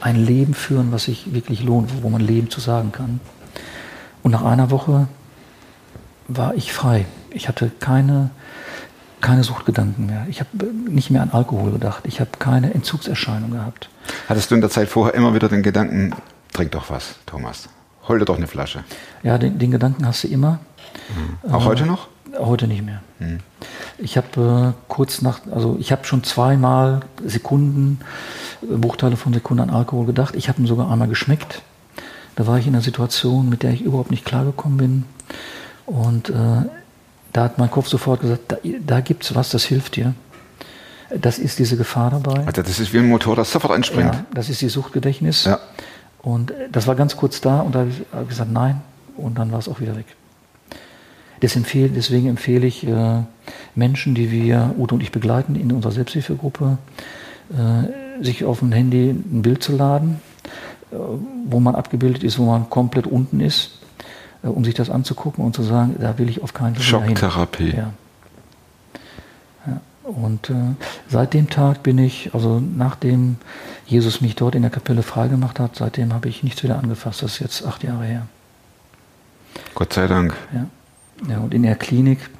ein 0.00 0.16
Leben 0.16 0.54
führen, 0.54 0.92
was 0.92 1.04
sich 1.04 1.32
wirklich 1.32 1.62
lohnt, 1.62 2.02
wo 2.02 2.08
man 2.08 2.20
Leben 2.20 2.50
zu 2.50 2.60
sagen 2.60 2.92
kann. 2.92 3.20
Und 4.22 4.32
nach 4.32 4.44
einer 4.44 4.70
Woche 4.70 5.08
war 6.28 6.54
ich 6.54 6.72
frei. 6.72 7.06
Ich 7.30 7.48
hatte 7.48 7.70
keine, 7.80 8.30
keine 9.20 9.44
Suchtgedanken 9.44 10.06
mehr. 10.06 10.26
Ich 10.28 10.40
habe 10.40 10.66
nicht 10.88 11.10
mehr 11.10 11.22
an 11.22 11.30
Alkohol 11.30 11.72
gedacht. 11.72 12.04
Ich 12.06 12.20
habe 12.20 12.30
keine 12.38 12.74
Entzugserscheinung 12.74 13.52
gehabt. 13.52 13.88
Hattest 14.28 14.50
du 14.50 14.54
in 14.54 14.60
der 14.60 14.70
Zeit 14.70 14.88
vorher 14.88 15.14
immer 15.14 15.34
wieder 15.34 15.48
den 15.48 15.62
Gedanken, 15.62 16.14
trink 16.52 16.72
doch 16.72 16.90
was, 16.90 17.16
Thomas. 17.26 17.68
Hol 18.08 18.18
dir 18.18 18.24
doch 18.24 18.36
eine 18.36 18.46
Flasche. 18.46 18.84
Ja, 19.22 19.38
den, 19.38 19.58
den 19.58 19.70
Gedanken 19.70 20.06
hast 20.06 20.24
du 20.24 20.28
immer. 20.28 20.60
Auch 21.50 21.64
heute 21.64 21.86
noch? 21.86 22.08
Heute 22.38 22.66
nicht 22.68 22.84
mehr. 22.84 23.00
Ich 23.98 24.16
habe 24.16 24.74
äh, 24.76 24.82
kurz 24.88 25.22
nach, 25.22 25.40
also 25.50 25.76
ich 25.80 25.90
habe 25.90 26.04
schon 26.04 26.22
zweimal 26.22 27.00
Sekunden, 27.24 28.00
äh, 28.62 28.76
Bruchteile 28.76 29.16
von 29.16 29.32
Sekunden 29.32 29.62
an 29.62 29.70
Alkohol 29.70 30.06
gedacht. 30.06 30.36
Ich 30.36 30.48
habe 30.48 30.60
ihn 30.60 30.66
sogar 30.66 30.90
einmal 30.90 31.08
geschmeckt. 31.08 31.62
Da 32.34 32.46
war 32.46 32.58
ich 32.58 32.66
in 32.66 32.74
einer 32.74 32.82
Situation, 32.82 33.48
mit 33.48 33.62
der 33.62 33.72
ich 33.72 33.80
überhaupt 33.80 34.10
nicht 34.10 34.24
klargekommen 34.26 34.76
bin. 34.76 35.04
Und 35.86 36.28
äh, 36.28 36.34
da 37.32 37.44
hat 37.44 37.58
mein 37.58 37.70
Kopf 37.70 37.88
sofort 37.88 38.20
gesagt, 38.20 38.42
da, 38.48 38.56
da 38.86 39.00
gibt 39.00 39.24
es 39.24 39.34
was, 39.34 39.48
das 39.48 39.64
hilft 39.64 39.96
dir. 39.96 40.14
Das 41.18 41.38
ist 41.38 41.58
diese 41.58 41.76
Gefahr 41.76 42.10
dabei. 42.10 42.44
Alter, 42.46 42.64
das 42.64 42.80
ist 42.80 42.92
wie 42.92 42.98
ein 42.98 43.08
Motor, 43.08 43.36
das 43.36 43.52
sofort 43.52 43.72
anspringt. 43.72 44.14
Ja, 44.14 44.26
das 44.34 44.50
ist 44.50 44.60
die 44.60 44.68
Suchtgedächtnis. 44.68 45.44
Ja. 45.44 45.60
Und 46.22 46.52
das 46.72 46.86
war 46.86 46.94
ganz 46.94 47.16
kurz 47.16 47.40
da 47.40 47.60
und 47.60 47.74
da 47.74 47.80
habe 47.80 47.90
ich 47.90 48.02
hab 48.12 48.22
ich 48.22 48.28
gesagt, 48.28 48.52
nein. 48.52 48.80
Und 49.16 49.38
dann 49.38 49.52
war 49.52 49.58
es 49.58 49.68
auch 49.68 49.80
wieder 49.80 49.96
weg. 49.96 50.06
Empfehle, 51.40 51.90
deswegen 51.90 52.28
empfehle 52.28 52.66
ich 52.66 52.86
äh, 52.86 53.22
Menschen, 53.74 54.14
die 54.14 54.30
wir, 54.30 54.74
Udo 54.78 54.96
und 54.96 55.02
ich 55.02 55.12
begleiten, 55.12 55.54
in 55.54 55.70
unserer 55.70 55.92
Selbsthilfegruppe, 55.92 56.78
äh, 57.50 58.24
sich 58.24 58.44
auf 58.44 58.60
dem 58.60 58.72
Handy 58.72 59.10
ein 59.10 59.42
Bild 59.42 59.62
zu 59.62 59.76
laden, 59.76 60.20
äh, 60.90 60.96
wo 61.44 61.60
man 61.60 61.74
abgebildet 61.74 62.24
ist, 62.24 62.38
wo 62.38 62.46
man 62.46 62.68
komplett 62.70 63.06
unten 63.06 63.40
ist, 63.40 63.78
um 64.42 64.64
sich 64.64 64.74
das 64.74 64.90
anzugucken 64.90 65.44
und 65.44 65.54
zu 65.54 65.62
sagen, 65.62 65.96
da 66.00 66.18
will 66.18 66.28
ich 66.28 66.42
auf 66.42 66.52
keinen 66.52 66.74
Fall. 66.74 66.84
Schocktherapie. 66.84 67.74
Ja. 67.76 67.92
Und 70.06 70.50
äh, 70.50 70.54
seit 71.08 71.34
dem 71.34 71.50
Tag 71.50 71.82
bin 71.82 71.98
ich, 71.98 72.30
also 72.32 72.60
nachdem 72.60 73.36
Jesus 73.86 74.20
mich 74.20 74.36
dort 74.36 74.54
in 74.54 74.62
der 74.62 74.70
Kapelle 74.70 75.02
freigemacht 75.02 75.58
hat, 75.58 75.74
seitdem 75.74 76.14
habe 76.14 76.28
ich 76.28 76.44
nichts 76.44 76.62
wieder 76.62 76.78
angefasst. 76.78 77.22
Das 77.22 77.32
ist 77.32 77.38
jetzt 77.40 77.66
acht 77.66 77.82
Jahre 77.82 78.04
her. 78.04 78.26
Gott 79.74 79.92
sei 79.92 80.06
Dank. 80.06 80.34
Ja. 80.54 80.66
ja, 81.28 81.38
und 81.38 81.52
in 81.52 81.64
der 81.64 81.74
Klinik 81.74 82.30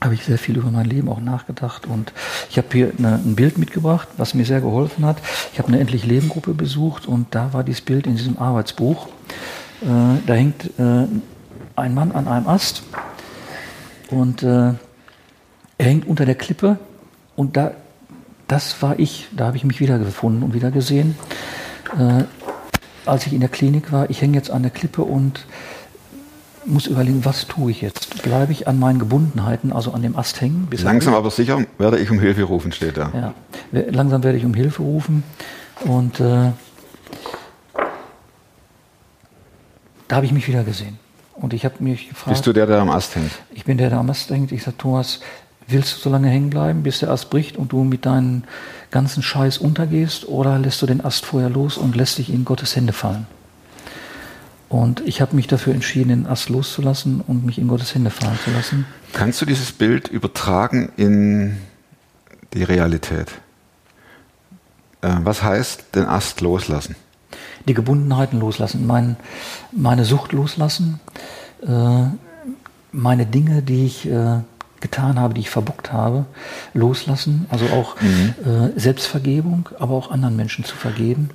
habe 0.00 0.14
ich 0.14 0.24
sehr 0.24 0.36
viel 0.36 0.56
über 0.56 0.70
mein 0.70 0.86
Leben 0.86 1.08
auch 1.08 1.20
nachgedacht. 1.20 1.86
Und 1.86 2.12
ich 2.50 2.58
habe 2.58 2.68
hier 2.72 2.92
eine, 2.98 3.14
ein 3.14 3.36
Bild 3.36 3.56
mitgebracht, 3.56 4.08
was 4.16 4.34
mir 4.34 4.44
sehr 4.44 4.60
geholfen 4.60 5.06
hat. 5.06 5.18
Ich 5.52 5.58
habe 5.58 5.68
eine 5.68 5.78
Endlich 5.78 6.04
Leben 6.04 6.28
Gruppe 6.28 6.54
besucht 6.54 7.06
und 7.06 7.34
da 7.34 7.52
war 7.52 7.62
dieses 7.62 7.82
Bild 7.82 8.06
in 8.06 8.16
diesem 8.16 8.38
Arbeitsbuch. 8.38 9.06
Äh, 9.82 9.86
da 10.26 10.34
hängt 10.34 10.70
äh, 10.78 11.06
ein 11.76 11.94
Mann 11.94 12.10
an 12.12 12.26
einem 12.26 12.48
Ast 12.48 12.82
und 14.10 14.42
äh, 14.42 14.72
er 15.78 15.86
hängt 15.86 16.06
unter 16.06 16.24
der 16.24 16.34
Klippe 16.34 16.78
und 17.36 17.56
da, 17.56 17.72
das 18.48 18.80
war 18.82 18.98
ich, 18.98 19.28
da 19.36 19.46
habe 19.46 19.56
ich 19.56 19.64
mich 19.64 19.80
wiedergefunden 19.80 20.42
und 20.42 20.54
wieder 20.54 20.70
gesehen. 20.70 21.16
Äh, 21.98 22.24
als 23.04 23.26
ich 23.26 23.32
in 23.32 23.40
der 23.40 23.48
Klinik 23.48 23.92
war, 23.92 24.10
ich 24.10 24.20
hänge 24.20 24.36
jetzt 24.36 24.50
an 24.50 24.62
der 24.62 24.70
Klippe 24.72 25.02
und 25.02 25.46
muss 26.64 26.88
überlegen, 26.88 27.24
was 27.24 27.46
tue 27.46 27.70
ich 27.70 27.80
jetzt? 27.80 28.22
Bleibe 28.24 28.50
ich 28.50 28.66
an 28.66 28.78
meinen 28.80 28.98
Gebundenheiten, 28.98 29.72
also 29.72 29.92
an 29.92 30.02
dem 30.02 30.16
Ast 30.16 30.40
hängen? 30.40 30.66
Langsam 30.82 31.14
aber 31.14 31.30
sicher 31.30 31.64
werde 31.78 31.98
ich 31.98 32.10
um 32.10 32.18
Hilfe 32.18 32.42
rufen, 32.42 32.72
steht 32.72 32.96
da. 32.96 33.34
ja, 33.72 33.82
langsam 33.90 34.24
werde 34.24 34.36
ich 34.38 34.44
um 34.44 34.52
Hilfe 34.54 34.82
rufen 34.82 35.22
und 35.84 36.18
äh, 36.18 36.50
da 40.08 40.16
habe 40.16 40.26
ich 40.26 40.32
mich 40.32 40.48
wieder 40.48 40.64
gesehen. 40.64 40.98
Und 41.34 41.52
ich 41.52 41.64
habe 41.64 41.76
mich 41.80 42.08
gefragt, 42.08 42.30
Bist 42.30 42.46
du 42.46 42.52
der, 42.52 42.66
der 42.66 42.78
am 42.78 42.90
Ast 42.90 43.14
hängt? 43.14 43.30
ich 43.54 43.64
bin 43.64 43.76
der, 43.78 43.90
der 43.90 43.98
am 43.98 44.08
Ast 44.08 44.30
hängt. 44.30 44.52
Ich 44.52 44.62
sage, 44.62 44.76
Thomas, 44.78 45.20
willst 45.68 45.96
du 45.96 46.00
so 46.00 46.10
lange 46.10 46.28
hängen 46.28 46.50
bleiben, 46.50 46.82
bis 46.82 47.00
der 47.00 47.10
Ast 47.10 47.30
bricht 47.30 47.56
und 47.56 47.72
du 47.72 47.84
mit 47.84 48.06
deinem 48.06 48.44
ganzen 48.90 49.22
Scheiß 49.22 49.58
untergehst 49.58 50.28
oder 50.28 50.58
lässt 50.58 50.80
du 50.82 50.86
den 50.86 51.04
Ast 51.04 51.26
vorher 51.26 51.50
los 51.50 51.76
und 51.76 51.96
lässt 51.96 52.18
dich 52.18 52.32
in 52.32 52.44
Gottes 52.44 52.76
Hände 52.76 52.92
fallen? 52.92 53.26
Und 54.68 55.00
ich 55.06 55.20
habe 55.20 55.36
mich 55.36 55.46
dafür 55.46 55.74
entschieden, 55.74 56.08
den 56.08 56.26
Ast 56.26 56.48
loszulassen 56.48 57.20
und 57.20 57.44
mich 57.44 57.58
in 57.58 57.68
Gottes 57.68 57.94
Hände 57.94 58.10
fallen 58.10 58.38
zu 58.44 58.50
lassen. 58.50 58.86
Kannst 59.12 59.40
du 59.40 59.46
dieses 59.46 59.72
Bild 59.72 60.08
übertragen 60.08 60.90
in 60.96 61.56
die 62.52 62.64
Realität? 62.64 63.28
Äh, 65.02 65.16
was 65.22 65.42
heißt 65.42 65.94
den 65.94 66.06
Ast 66.06 66.40
loslassen? 66.40 66.96
die 67.68 67.74
Gebundenheiten 67.74 68.38
loslassen, 68.38 68.86
mein, 68.86 69.16
meine 69.72 70.04
Sucht 70.04 70.32
loslassen, 70.32 71.00
äh, 71.66 72.04
meine 72.92 73.26
Dinge, 73.26 73.62
die 73.62 73.86
ich 73.86 74.08
äh, 74.08 74.40
getan 74.80 75.18
habe, 75.18 75.34
die 75.34 75.40
ich 75.40 75.50
verbockt 75.50 75.92
habe, 75.92 76.26
loslassen, 76.74 77.46
also 77.50 77.66
auch 77.66 77.96
äh, 77.96 78.78
Selbstvergebung, 78.78 79.68
aber 79.78 79.94
auch 79.94 80.10
anderen 80.10 80.36
Menschen 80.36 80.64
zu 80.64 80.76
vergeben. 80.76 81.30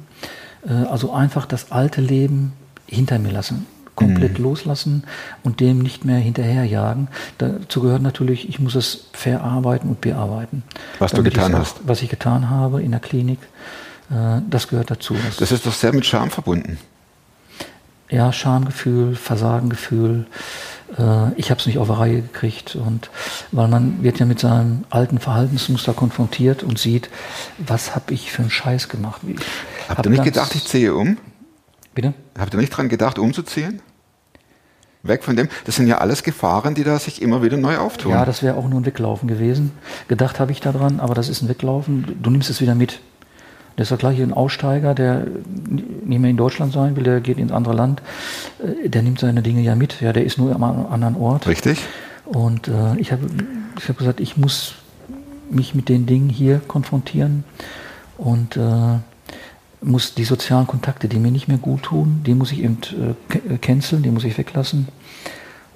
Äh, 0.68 0.74
also 0.74 1.12
einfach 1.14 1.46
das 1.46 1.72
alte 1.72 2.02
Leben 2.02 2.54
hinter 2.88 3.20
mir 3.20 3.32
lassen, 3.32 3.66
komplett 3.96 4.38
loslassen 4.38 5.04
und 5.44 5.60
dem 5.60 5.80
nicht 5.80 6.06
mehr 6.06 6.18
hinterherjagen. 6.18 7.08
Dazu 7.38 7.82
gehört 7.82 8.02
natürlich, 8.02 8.48
ich 8.50 8.60
muss 8.60 8.76
es 8.76 9.06
verarbeiten 9.14 9.90
und 9.90 10.02
bearbeiten. 10.02 10.64
Was 11.00 11.12
du 11.12 11.24
getan 11.24 11.54
auch- 11.56 11.60
hast. 11.60 11.82
Was 11.86 12.02
ich 12.02 12.10
getan 12.10 12.50
habe 12.50 12.82
in 12.82 12.92
der 12.92 13.00
Klinik, 13.00 13.40
äh, 14.12 14.40
das 14.50 14.68
gehört 14.68 14.92
dazu. 14.92 15.16
Das 15.26 15.38
Das 15.38 15.52
ist 15.52 15.66
doch 15.66 15.74
sehr 15.74 15.94
mit 15.94 16.06
Scham 16.06 16.30
verbunden. 16.32 16.78
ja, 18.10 18.32
Schamgefühl, 18.34 19.16
Versagengefühl. 19.16 20.26
Äh, 20.98 21.34
ich 21.36 21.50
habe 21.50 21.60
es 21.60 21.66
nicht 21.66 21.78
auf 21.78 21.88
die 21.88 21.94
Reihe 21.94 22.22
gekriegt. 22.22 22.76
Und 22.76 23.10
weil 23.52 23.68
man 23.68 24.04
wird 24.04 24.20
ja 24.20 24.26
mit 24.26 24.40
seinem 24.40 24.86
alten 24.90 25.20
Verhaltensmuster 25.20 25.94
konfrontiert 25.94 26.64
und 26.64 26.80
sieht, 26.80 27.10
was 27.58 27.96
habe 27.96 28.14
ich 28.14 28.32
für 28.32 28.42
einen 28.42 28.52
Scheiß 28.52 28.90
gemacht. 28.90 29.22
Ich 29.28 29.38
Habt 29.88 30.00
hab 30.00 30.06
ihr 30.06 30.12
nicht 30.12 30.24
gedacht, 30.24 30.56
ich 30.56 30.66
ziehe 30.66 30.94
um? 30.94 31.18
Bitte? 31.94 32.14
Habt 32.38 32.54
ihr 32.54 32.60
nicht 32.60 32.70
dran 32.70 32.90
gedacht, 32.90 33.20
umzuziehen? 33.20 33.82
Weg 35.04 35.24
von 35.24 35.36
dem? 35.36 35.50
Das 35.66 35.76
sind 35.76 35.88
ja 35.88 35.98
alles 35.98 36.22
Gefahren, 36.22 36.76
die 36.76 36.84
da 36.84 37.00
sich 37.00 37.22
immer 37.22 37.42
wieder 37.42 37.58
neu 37.58 37.78
auftun. 37.78 38.12
Ja, 38.12 38.24
das 38.24 38.44
wäre 38.44 38.56
auch 38.56 38.68
nur 38.68 38.80
ein 38.80 38.86
Weglaufen 38.86 39.28
gewesen. 39.28 39.72
Gedacht 40.08 40.40
habe 40.40 40.52
ich 40.52 40.60
daran, 40.60 41.00
aber 41.00 41.16
das 41.16 41.28
ist 41.28 41.42
ein 41.42 41.50
Weglaufen. 41.50 42.20
Du 42.22 42.30
nimmst 42.30 42.50
es 42.50 42.62
wieder 42.62 42.76
mit. 42.76 43.00
Das 43.76 43.86
ist 43.86 43.92
doch 43.92 43.98
gleich 43.98 44.22
ein 44.22 44.34
Aussteiger, 44.34 44.94
der 44.94 45.26
nicht 45.70 46.20
mehr 46.20 46.30
in 46.30 46.38
Deutschland 46.38 46.74
sein 46.74 46.96
will, 46.96 47.04
der 47.04 47.22
geht 47.22 47.38
ins 47.38 47.52
andere 47.52 47.74
Land. 47.74 48.02
Äh, 48.60 48.90
Der 48.90 49.02
nimmt 49.02 49.20
seine 49.20 49.42
Dinge 49.42 49.62
ja 49.62 49.76
mit. 49.76 50.02
Ja, 50.02 50.14
der 50.14 50.26
ist 50.26 50.38
nur 50.38 50.54
am 50.54 50.64
anderen 50.64 51.16
Ort. 51.16 51.48
Richtig? 51.48 51.80
Und 52.26 52.68
äh, 52.68 52.98
ich 52.98 53.12
habe 53.12 53.28
ich 53.78 53.90
hab 53.90 53.98
gesagt, 53.98 54.20
ich 54.20 54.38
muss 54.38 54.76
mich 55.50 55.76
mit 55.76 55.90
den 55.90 56.06
Dingen 56.06 56.30
hier 56.30 56.62
konfrontieren 56.68 57.44
und 58.18 58.56
äh, 58.58 59.00
muss 59.82 60.14
die 60.14 60.24
sozialen 60.24 60.68
Kontakte, 60.68 61.08
die 61.08 61.18
mir 61.18 61.32
nicht 61.32 61.48
mehr 61.48 61.58
gut 61.58 61.84
tun, 61.84 62.22
die 62.26 62.36
muss 62.36 62.52
ich 62.52 62.64
eben 62.64 62.78
äh, 63.50 63.58
canceln, 63.58 64.04
die 64.04 64.12
muss 64.12 64.24
ich 64.24 64.38
weglassen. 64.38 64.88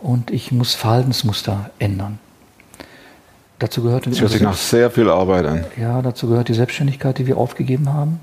Und 0.02 0.30
ich 0.30 0.52
muss 0.52 0.76
Verhaltensmuster 0.76 1.72
ändern. 1.80 2.20
Dazu 3.60 3.82
gehört, 3.84 4.06
Das 4.06 4.20
hört 4.20 4.32
sich 4.32 4.42
nach 4.42 4.58
sehr 4.58 4.92
viel 4.92 5.10
Arbeit 5.10 5.46
an. 5.46 5.64
ja, 5.80 6.02
dazu 6.02 6.28
gehört 6.28 6.50
die 6.50 6.54
Selbstständigkeit, 6.54 7.18
die 7.18 7.26
wir 7.28 7.38
aufgegeben 7.38 7.94
haben. 7.94 8.20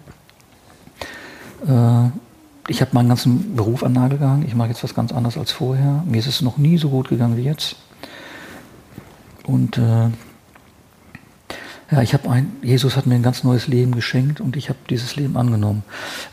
Äh, 1.66 2.10
ich 2.68 2.80
habe 2.80 2.90
meinen 2.92 3.08
ganzen 3.08 3.56
Beruf 3.56 3.82
an 3.82 3.94
den 3.94 4.02
Nagel 4.02 4.18
gehangen. 4.18 4.44
Ich 4.46 4.54
mache 4.54 4.68
jetzt 4.68 4.84
was 4.84 4.94
ganz 4.94 5.10
anderes 5.12 5.38
als 5.38 5.50
vorher. 5.50 6.02
Mir 6.06 6.18
ist 6.18 6.26
es 6.26 6.42
noch 6.42 6.58
nie 6.58 6.78
so 6.78 6.90
gut 6.90 7.08
gegangen 7.08 7.36
wie 7.36 7.42
jetzt. 7.42 7.76
Und 9.44 9.78
äh, 9.78 10.10
ja, 11.90 12.00
ich 12.00 12.14
habe 12.14 12.30
ein, 12.30 12.52
Jesus 12.62 12.96
hat 12.96 13.06
mir 13.06 13.14
ein 13.14 13.22
ganz 13.22 13.42
neues 13.42 13.66
Leben 13.68 13.94
geschenkt 13.94 14.40
und 14.40 14.56
ich 14.56 14.68
habe 14.68 14.78
dieses 14.88 15.16
Leben 15.16 15.36
angenommen, 15.36 15.82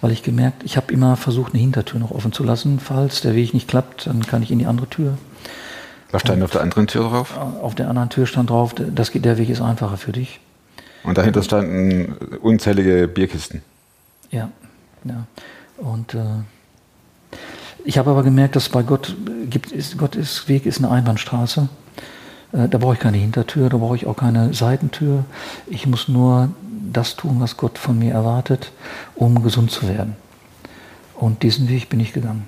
weil 0.01 0.11
ich 0.11 0.23
gemerkt, 0.23 0.63
ich 0.63 0.77
habe 0.77 0.93
immer 0.93 1.17
versucht, 1.17 1.53
eine 1.53 1.61
Hintertür 1.61 1.99
noch 1.99 2.11
offen 2.11 2.31
zu 2.31 2.43
lassen, 2.43 2.79
falls 2.79 3.21
der 3.21 3.35
Weg 3.35 3.53
nicht 3.53 3.67
klappt, 3.67 4.07
dann 4.07 4.21
kann 4.25 4.41
ich 4.43 4.51
in 4.51 4.59
die 4.59 4.67
andere 4.67 4.87
Tür. 4.87 5.17
Was 6.11 6.21
stand 6.21 6.41
auf 6.43 6.51
der 6.51 6.61
anderen 6.61 6.87
Tür 6.87 7.09
drauf? 7.09 7.37
Auf 7.37 7.75
der 7.75 7.87
anderen 7.87 8.09
Tür 8.09 8.25
stand 8.25 8.49
drauf, 8.49 8.73
das 8.75 9.11
geht, 9.11 9.25
der 9.25 9.37
Weg 9.37 9.49
ist 9.49 9.61
einfacher 9.61 9.97
für 9.97 10.11
dich. 10.11 10.39
Und 11.03 11.17
dahinter 11.17 11.43
standen 11.43 12.13
unzählige 12.41 13.07
Bierkisten. 13.07 13.61
Ja, 14.31 14.49
ja. 15.03 15.25
Und 15.77 16.13
äh, 16.13 16.23
ich 17.85 17.97
habe 17.97 18.11
aber 18.11 18.23
gemerkt, 18.23 18.55
dass 18.55 18.69
bei 18.69 18.83
Gott 18.83 19.15
gibt 19.49 19.71
ist 19.71 19.97
Gottes 19.97 20.47
Weg 20.47 20.65
ist 20.65 20.79
eine 20.79 20.91
Einbahnstraße. 20.91 21.69
Äh, 22.51 22.67
da 22.67 22.77
brauche 22.77 22.95
ich 22.95 22.99
keine 22.99 23.17
Hintertür, 23.17 23.69
da 23.69 23.77
brauche 23.77 23.95
ich 23.95 24.07
auch 24.07 24.17
keine 24.17 24.53
Seitentür. 24.53 25.25
Ich 25.67 25.87
muss 25.87 26.07
nur 26.07 26.49
das 26.91 27.15
tun, 27.15 27.37
was 27.39 27.55
Gott 27.55 27.77
von 27.77 27.97
mir 27.97 28.13
erwartet, 28.13 28.71
um 29.15 29.41
gesund 29.43 29.71
zu 29.71 29.87
werden. 29.87 30.15
Und 31.15 31.43
diesen 31.43 31.69
Weg 31.69 31.89
bin 31.89 31.99
ich 31.99 32.13
gegangen. 32.13 32.47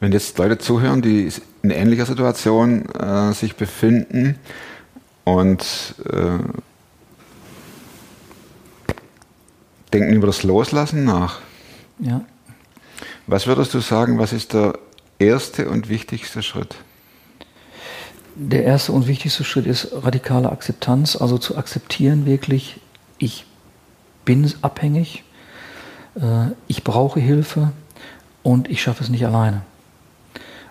Wenn 0.00 0.12
jetzt 0.12 0.36
Leute 0.38 0.58
zuhören, 0.58 1.00
die 1.00 1.30
in 1.62 1.70
ähnlicher 1.70 2.06
Situation 2.06 2.86
äh, 2.90 3.32
sich 3.32 3.56
befinden 3.56 4.38
und 5.24 5.94
äh, 6.04 6.38
denken 9.92 10.12
über 10.12 10.26
das 10.26 10.42
Loslassen 10.42 11.04
nach, 11.04 11.40
Ja, 11.98 12.22
Was 13.26 13.46
würdest 13.46 13.72
du 13.72 13.80
sagen, 13.80 14.18
was 14.18 14.32
ist 14.32 14.52
der 14.52 14.78
erste 15.18 15.68
und 15.68 15.88
wichtigste 15.88 16.42
Schritt? 16.42 16.76
Der 18.34 18.64
erste 18.64 18.92
und 18.92 19.06
wichtigste 19.06 19.44
Schritt 19.44 19.66
ist 19.66 19.88
radikale 19.92 20.52
Akzeptanz, 20.52 21.16
also 21.16 21.38
zu 21.38 21.56
akzeptieren 21.56 22.26
wirklich, 22.26 22.78
ich 23.16 23.46
bin 24.26 24.52
abhängig, 24.60 25.24
äh, 26.16 26.48
ich 26.68 26.84
brauche 26.84 27.18
Hilfe 27.18 27.72
und 28.42 28.68
ich 28.68 28.82
schaffe 28.82 29.02
es 29.02 29.08
nicht 29.08 29.24
alleine. 29.24 29.62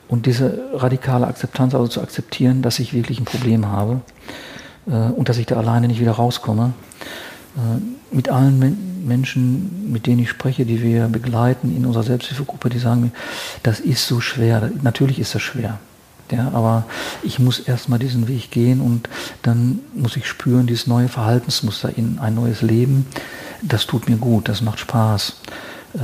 Und 0.08 0.26
diese 0.26 0.70
radikale 0.74 1.28
Akzeptanz, 1.28 1.74
also 1.74 1.88
zu 1.88 2.02
akzeptieren, 2.02 2.62
dass 2.62 2.80
ich 2.80 2.94
wirklich 2.94 3.20
ein 3.20 3.26
Problem 3.26 3.68
habe 3.68 4.02
äh, 4.88 4.92
und 4.92 5.30
dass 5.30 5.38
ich 5.38 5.46
da 5.46 5.56
alleine 5.56 5.88
nicht 5.88 6.00
wieder 6.00 6.12
rauskomme. 6.12 6.74
Äh, 7.58 8.16
mit 8.16 8.30
allen 8.30 8.60
Men 8.60 8.78
Menschen, 9.06 9.92
mit 9.92 10.08
denen 10.08 10.18
ich 10.18 10.32
spreche, 10.32 10.66
die 10.66 10.82
wir 10.82 11.08
begleiten 11.10 11.76
in 11.76 11.86
unserer 11.86 12.02
Selbsthilfegruppe, 12.02 12.70
die 12.70 12.80
sagen 12.80 13.02
mir, 13.02 13.12
das 13.62 13.80
ist 13.80 14.08
so 14.08 14.20
schwer. 14.20 14.72
Natürlich 14.82 15.20
ist 15.20 15.36
das 15.36 15.44
schwer. 15.44 15.78
Ja, 16.32 16.50
aber 16.54 16.86
ich 17.22 17.38
muss 17.38 17.60
erstmal 17.60 18.00
diesen 18.00 18.28
Weg 18.28 18.50
gehen 18.50 18.82
und 18.82 19.08
dann 19.44 19.80
muss 19.94 20.18
ich 20.18 20.28
spüren, 20.28 20.66
dieses 20.66 20.88
neue 20.88 21.08
Verhaltensmuster 21.08 21.96
in 21.96 22.18
ein 22.18 22.34
neues 22.34 22.64
Leben, 22.64 23.06
das 23.62 23.86
tut 23.86 24.10
mir 24.10 24.18
gut, 24.18 24.50
das 24.50 24.62
macht 24.62 24.80
Spaß. 24.80 25.36
Äh, 25.96 26.00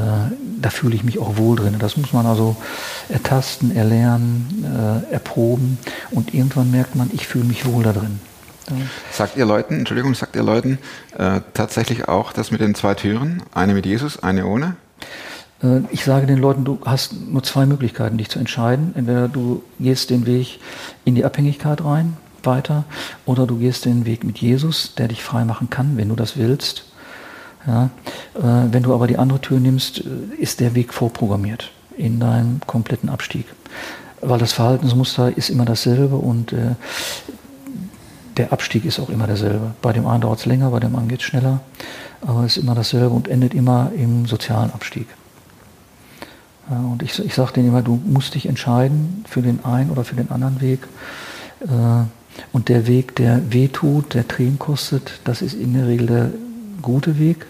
da 0.62 0.70
fühle 0.70 0.96
ich 0.96 1.04
mich 1.04 1.20
auch 1.20 1.38
wohl 1.38 1.58
drin. 1.58 1.76
Das 1.80 1.98
muss 1.98 2.14
man 2.14 2.26
also 2.26 2.56
ertasten, 3.10 3.76
erlernen, 3.76 4.66
äh, 5.10 5.14
erproben 5.14 5.78
und 6.12 6.34
irgendwann 6.34 6.72
merkt 6.72 6.96
man, 6.96 7.10
ich 7.14 7.28
fühle 7.28 7.46
mich 7.46 7.66
wohl 7.66 7.84
da 7.84 7.94
drin. 7.94 8.20
Sagt 9.12 9.36
ihr 9.38 9.46
Leuten, 9.46 9.80
Entschuldigung, 9.80 10.14
sagt 10.16 10.36
ihr 10.36 10.44
Leuten 10.44 10.78
äh, 11.18 11.42
tatsächlich 11.54 12.08
auch 12.08 12.32
das 12.32 12.52
mit 12.52 12.62
den 12.62 12.76
zwei 12.76 12.94
Türen? 12.94 13.44
Eine 13.54 13.74
mit 13.74 13.86
Jesus, 13.86 14.22
eine 14.24 14.46
ohne? 14.46 14.76
Äh, 15.64 15.82
ich 15.92 16.06
sage 16.06 16.28
den 16.28 16.38
Leuten, 16.38 16.64
du 16.64 16.80
hast 16.86 17.14
nur 17.14 17.44
zwei 17.44 17.66
Möglichkeiten, 17.66 18.18
dich 18.18 18.30
zu 18.30 18.40
entscheiden. 18.40 18.94
Entweder 18.96 19.28
du 19.28 19.64
gehst 19.80 20.10
den 20.10 20.26
Weg 20.26 20.60
in 21.04 21.16
die 21.16 21.26
Abhängigkeit 21.26 21.84
rein, 21.84 22.16
weiter, 22.44 22.86
oder 23.26 23.46
du 23.46 23.58
gehst 23.58 23.86
den 23.86 24.06
Weg 24.06 24.24
mit 24.24 24.38
Jesus, 24.38 24.96
der 24.96 25.08
dich 25.08 25.24
frei 25.24 25.44
machen 25.44 25.70
kann, 25.70 25.98
wenn 25.98 26.10
du 26.10 26.16
das 26.16 26.38
willst. 26.38 26.86
Ja, 27.68 27.90
äh, 28.36 28.72
wenn 28.72 28.84
du 28.84 28.94
aber 28.94 29.08
die 29.08 29.18
andere 29.18 29.40
Tür 29.40 29.60
nimmst, 29.60 30.00
äh, 30.00 30.04
ist 30.40 30.60
der 30.60 30.74
Weg 30.74 30.94
vorprogrammiert 30.94 31.72
in 31.96 32.20
deinem 32.20 32.60
kompletten 32.66 33.10
Abstieg. 33.10 33.46
Weil 34.22 34.40
das 34.40 34.54
Verhaltensmuster 34.54 35.36
ist 35.36 35.50
immer 35.50 35.66
dasselbe 35.66 36.16
und 36.16 36.54
äh, 36.54 36.76
der 38.38 38.52
Abstieg 38.54 38.86
ist 38.86 39.00
auch 39.00 39.10
immer 39.10 39.28
derselbe. 39.28 39.72
Bei 39.82 39.94
dem 39.94 40.08
einen 40.08 40.22
dauert 40.22 40.40
es 40.40 40.46
länger, 40.46 40.72
bei 40.72 40.80
dem 40.80 40.90
anderen 40.90 41.10
geht 41.10 41.20
es 41.20 41.26
schneller, 41.26 41.62
aber 42.22 42.46
es 42.46 42.58
ist 42.58 42.64
immer 42.64 42.76
dasselbe 42.76 43.10
und 43.10 43.28
endet 43.28 43.54
immer 43.54 43.92
im 43.96 44.26
sozialen 44.26 44.72
Abstieg. 44.72 45.08
Ja, 46.70 46.78
und 46.78 47.04
ich, 47.04 47.20
ich 47.24 47.36
sage 47.36 47.54
denen 47.54 47.70
immer, 47.70 47.82
du 47.82 48.00
musst 48.06 48.34
dich 48.36 48.48
entscheiden 48.48 49.26
für 49.28 49.42
den 49.42 49.66
einen 49.66 49.92
oder 49.92 50.04
für 50.04 50.16
den 50.16 50.32
anderen 50.32 50.62
Weg. 50.62 50.80
Äh, 51.62 52.06
und 52.54 52.70
der 52.70 52.88
Weg, 52.88 53.16
der 53.18 53.52
weh 53.52 53.68
tut, 53.68 54.14
der 54.14 54.28
Tränen 54.28 54.58
kostet, 54.58 55.20
das 55.26 55.42
ist 55.42 55.54
in 55.54 55.74
der 55.74 55.88
Regel 55.88 56.08
der 56.08 56.32
gute 56.82 57.20
Weg, 57.20 57.46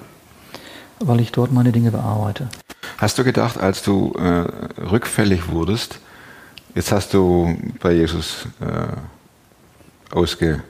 weil 0.99 1.19
ich 1.19 1.31
dort 1.31 1.51
meine 1.51 1.71
Dinge 1.71 1.91
bearbeite. 1.91 2.49
Hast 2.97 3.17
du 3.17 3.23
gedacht, 3.23 3.59
als 3.59 3.81
du 3.81 4.13
äh, 4.13 4.45
rückfällig 4.81 5.49
wurdest, 5.49 5.99
jetzt 6.75 6.91
hast 6.91 7.13
du 7.13 7.57
bei 7.79 7.93
Jesus 7.93 8.47
äh, 8.59 10.15
ausgedient, 10.15 10.61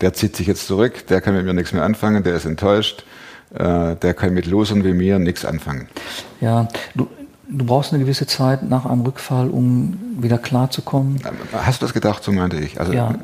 der 0.00 0.12
zieht 0.12 0.36
sich 0.36 0.46
jetzt 0.46 0.66
zurück, 0.66 1.06
der 1.08 1.20
kann 1.20 1.34
mit 1.34 1.44
mir 1.44 1.54
nichts 1.54 1.72
mehr 1.72 1.84
anfangen, 1.84 2.22
der 2.22 2.36
ist 2.36 2.44
enttäuscht, 2.44 3.04
äh, 3.54 3.96
der 3.96 4.14
kann 4.14 4.34
mit 4.34 4.46
Losern 4.46 4.84
wie 4.84 4.92
mir 4.92 5.18
nichts 5.18 5.44
anfangen. 5.44 5.88
Ja, 6.40 6.68
du, 6.94 7.08
du 7.52 7.64
brauchst 7.64 7.92
eine 7.92 8.02
gewisse 8.02 8.26
Zeit 8.26 8.68
nach 8.68 8.86
einem 8.86 9.02
Rückfall, 9.02 9.48
um 9.48 9.98
wieder 10.18 10.38
klarzukommen. 10.38 11.20
Hast 11.52 11.82
du 11.82 11.86
das 11.86 11.92
gedacht, 11.92 12.24
so 12.24 12.32
meinte 12.32 12.58
ich? 12.58 12.80
Also, 12.80 12.92
ja, 12.92 13.14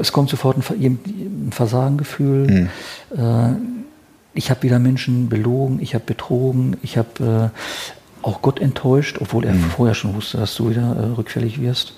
es 0.00 0.12
kommt 0.12 0.30
sofort 0.30 0.56
ein, 0.56 1.50
Versagengefühl. 1.50 2.70
Hm. 3.12 3.48
Äh, 3.52 3.56
ich 4.34 4.50
habe 4.50 4.62
wieder 4.62 4.78
Menschen 4.78 5.28
belogen, 5.28 5.78
ich 5.80 5.94
habe 5.94 6.04
betrogen, 6.04 6.76
ich 6.82 6.96
habe 6.96 7.52
äh, 7.52 8.26
auch 8.26 8.42
Gott 8.42 8.60
enttäuscht, 8.60 9.18
obwohl 9.20 9.44
er 9.44 9.52
hm. 9.52 9.70
vorher 9.70 9.94
schon 9.94 10.14
wusste, 10.14 10.38
dass 10.38 10.54
du 10.54 10.70
wieder 10.70 10.96
äh, 10.96 11.04
rückfällig 11.16 11.60
wirst. 11.60 11.94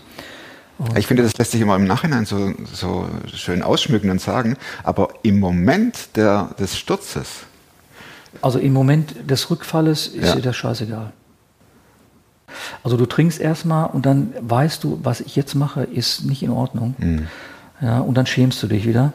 Und 0.78 0.98
ich 0.98 1.06
finde, 1.06 1.22
das 1.22 1.38
lässt 1.38 1.52
sich 1.52 1.60
immer 1.60 1.76
im 1.76 1.84
Nachhinein 1.84 2.26
so, 2.26 2.52
so 2.70 3.06
schön 3.32 3.62
ausschmücken 3.62 4.10
und 4.10 4.20
sagen, 4.20 4.56
aber 4.82 5.08
im 5.22 5.40
Moment 5.40 6.16
der, 6.16 6.50
des 6.58 6.76
Sturzes. 6.76 7.44
Also 8.42 8.58
im 8.58 8.74
Moment 8.74 9.14
des 9.30 9.50
Rückfalles 9.50 10.08
ist 10.08 10.28
ja. 10.28 10.34
dir 10.34 10.42
das 10.42 10.56
scheißegal. 10.56 11.12
Also 12.86 12.96
du 12.96 13.06
trinkst 13.06 13.40
erstmal 13.40 13.90
und 13.90 14.06
dann 14.06 14.32
weißt 14.40 14.84
du, 14.84 15.00
was 15.02 15.20
ich 15.20 15.34
jetzt 15.34 15.56
mache, 15.56 15.82
ist 15.82 16.24
nicht 16.24 16.44
in 16.44 16.50
Ordnung. 16.50 16.94
Mhm. 16.98 17.26
Ja, 17.80 17.98
und 17.98 18.14
dann 18.14 18.26
schämst 18.26 18.62
du 18.62 18.68
dich 18.68 18.86
wieder. 18.86 19.12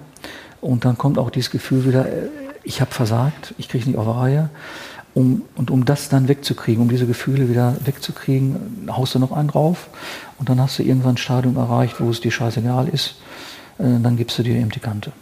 Und 0.59 0.83
dann 0.83 0.97
kommt 0.97 1.17
auch 1.17 1.29
dieses 1.29 1.51
Gefühl 1.51 1.85
wieder, 1.85 2.05
äh, 2.05 2.27
ich 2.65 2.81
habe 2.81 2.91
versagt, 2.91 3.53
ich 3.57 3.69
kriege 3.69 3.85
nicht 3.85 3.97
auf 3.97 4.13
Reihe. 4.13 4.49
Um, 5.13 5.43
und 5.55 5.71
um 5.71 5.85
das 5.85 6.09
dann 6.09 6.27
wegzukriegen, 6.27 6.81
um 6.81 6.89
diese 6.89 7.07
Gefühle 7.07 7.47
wieder 7.47 7.77
wegzukriegen, 7.85 8.89
haust 8.89 9.15
du 9.15 9.19
noch 9.19 9.31
einen 9.31 9.47
drauf 9.47 9.87
und 10.37 10.49
dann 10.49 10.59
hast 10.59 10.77
du 10.77 10.83
irgendwann 10.83 11.13
ein 11.13 11.17
Stadium 11.17 11.55
erreicht, 11.55 12.01
wo 12.01 12.09
es 12.09 12.19
dir 12.19 12.31
scheißegal 12.31 12.89
ist, 12.89 13.15
äh, 13.77 13.83
dann 14.03 14.17
gibst 14.17 14.37
du 14.37 14.43
dir 14.43 14.55
eben 14.55 14.71
die 14.71 14.81
Kante. 14.81 15.13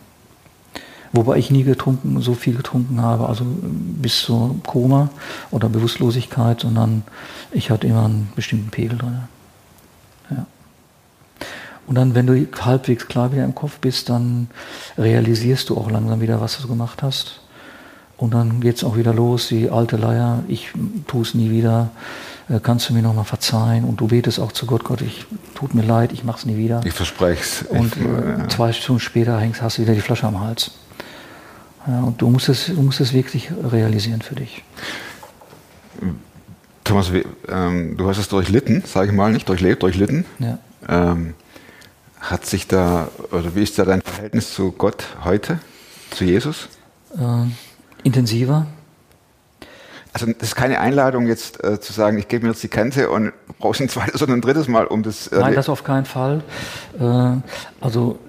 Wobei 1.12 1.38
ich 1.38 1.50
nie 1.50 1.63
getrunken, 1.63 2.22
so 2.22 2.36
viel 2.36 2.56
getrunken 2.56 3.02
habe, 3.02 3.28
also 3.28 3.43
bis 3.45 4.22
zur 4.22 4.56
Koma 4.65 5.10
oder 5.50 5.67
Bewusstlosigkeit, 5.67 6.60
sondern 6.62 7.04
ich 7.52 7.72
hatte 7.72 7.88
immer 7.88 8.06
einen 8.06 8.32
bestimmten 8.36 8.69
Pegel 8.69 8.98
drin. 8.98 9.19
Ja. 10.30 10.45
Und 11.88 11.95
dann, 11.95 12.13
wenn 12.13 12.28
du 12.28 12.48
halbwegs 12.62 13.08
klar 13.08 13.32
wieder 13.32 13.43
im 13.43 13.56
Kopf 13.56 13.80
bist, 13.80 14.10
dann 14.10 14.50
realisierst 14.98 15.69
du 15.69 15.78
auch 15.78 15.89
langsam 15.89 16.22
wieder, 16.22 16.39
was 16.39 16.62
du 16.62 16.67
gemacht 16.67 17.02
hast. 17.02 17.41
Und 18.15 18.34
dann 18.34 18.60
geht 18.60 18.76
es 18.76 18.84
auch 18.84 18.95
wieder 18.95 19.13
los, 19.13 19.48
die 19.48 19.72
alte 19.72 19.98
Leier, 19.98 20.43
ich 20.48 20.72
tue 21.08 21.22
es 21.24 21.34
nie 21.34 21.50
wieder, 21.50 21.89
äh, 22.50 22.60
kannst 22.62 22.89
du 22.89 22.93
mir 22.93 23.02
nochmal 23.02 23.24
verzeihen? 23.24 23.86
Und 23.86 24.02
du 24.02 24.08
betest 24.08 24.39
auch 24.39 24.52
zu 24.52 24.65
Gott, 24.65 24.84
Gott, 24.84 25.02
ich 25.02 25.26
tut 25.56 25.74
mir 25.74 25.84
leid, 25.84 26.12
ich 26.12 26.24
mach's 26.24 26.45
nie 26.45 26.58
wieder. 26.58 26.82
Ich 26.84 26.93
verspreche 26.93 27.41
es. 27.41 27.63
Und 27.63 27.95
äh, 27.98 28.48
zwei 28.50 28.74
Stunden 28.74 29.00
später 29.00 29.39
hängst, 29.39 29.62
hast 29.62 29.78
du 29.78 29.82
wieder 29.82 29.93
die 29.93 30.02
Flasche 30.02 30.28
am 30.28 30.39
Hals. 30.39 30.72
Ja, 31.88 32.02
und 32.02 32.22
du 32.22 32.30
musst, 32.30 32.50
es, 32.50 32.68
du 32.68 32.82
musst 32.82 33.00
es 33.00 33.13
wirklich 33.13 33.50
realisieren 33.63 34.22
für 34.22 34.36
dich. 34.36 34.63
Thomas, 36.84 37.12
ähm, 37.48 37.98
du 37.98 38.08
hast 38.08 38.18
es 38.18 38.30
durchlitten, 38.30 38.84
sage 38.86 39.08
ich 39.08 39.13
mal, 39.13 39.32
nicht 39.32 39.48
durchlebt, 39.48 39.84
durchlitten. 39.84 40.26
Ja. 40.39 40.58
Ähm, 40.88 41.34
hat 42.20 42.46
sich 42.46 42.68
da, 42.68 43.10
oder 43.32 43.56
wie 43.56 43.63
ist 43.63 43.80
da 43.80 43.86
dein 43.86 44.02
Verhältnis 44.02 44.54
zu 44.54 44.72
Gott 44.72 45.06
heute, 45.24 45.60
zu 46.12 46.26
Jesus? 46.26 46.68
Äh, 47.15 47.48
intensiver. 48.04 48.68
Also 50.12 50.26
das 50.26 50.50
ist 50.50 50.56
keine 50.56 50.80
Einladung 50.80 51.28
jetzt 51.28 51.63
äh, 51.63 51.80
zu 51.80 51.94
sagen, 51.94 52.18
ich 52.18 52.28
gebe 52.28 52.46
mir 52.46 52.52
jetzt 52.52 52.63
die 52.63 52.68
Kante 52.68 53.10
und 53.10 53.32
brauchst 53.60 53.82
ein 53.82 53.89
zweites 53.89 54.22
oder 54.22 54.34
ein 54.34 54.42
drittes 54.42 54.68
Mal, 54.68 54.88
um 54.88 55.04
das. 55.04 55.28
Äh, 55.28 55.39
Nein, 55.39 55.54
das 55.54 55.70
auf 55.70 55.84
keinen 55.84 56.06
Fall. 56.06 56.44
Äh, 57.00 57.04
also 57.80 58.20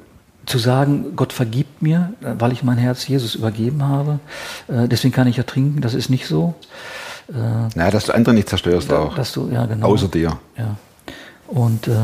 zu 0.47 0.59
sagen, 0.59 1.17
Gott 1.17 1.33
vergibt 1.33 1.83
mir, 1.83 2.15
weil 2.21 2.53
ich 2.53 2.63
mein 2.63 2.79
Herz 2.79 3.07
Jesus 3.07 3.35
übergeben 3.35 3.83
habe. 3.85 4.21
Äh, 4.69 4.89
deswegen 4.89 5.13
kann 5.13 5.27
ich 5.27 5.37
ja 5.37 5.43
trinken, 5.43 5.81
das 5.81 5.95
ist 5.95 6.11
nicht 6.11 6.27
so. 6.27 6.55
Äh, 7.29 7.35
naja, 7.75 7.91
dass 7.91 8.07
du 8.07 8.15
andere 8.15 8.35
nicht 8.35 8.49
zerstörst 8.49 8.93
auch. 8.93 9.15
Dass 9.15 9.33
du, 9.33 9.49
ja, 9.51 9.67
genau. 9.67 9.87
Außer 9.87 10.09
dir. 10.09 10.39
Ja. 10.57 10.77
Und 11.47 11.89
äh, 11.89 11.95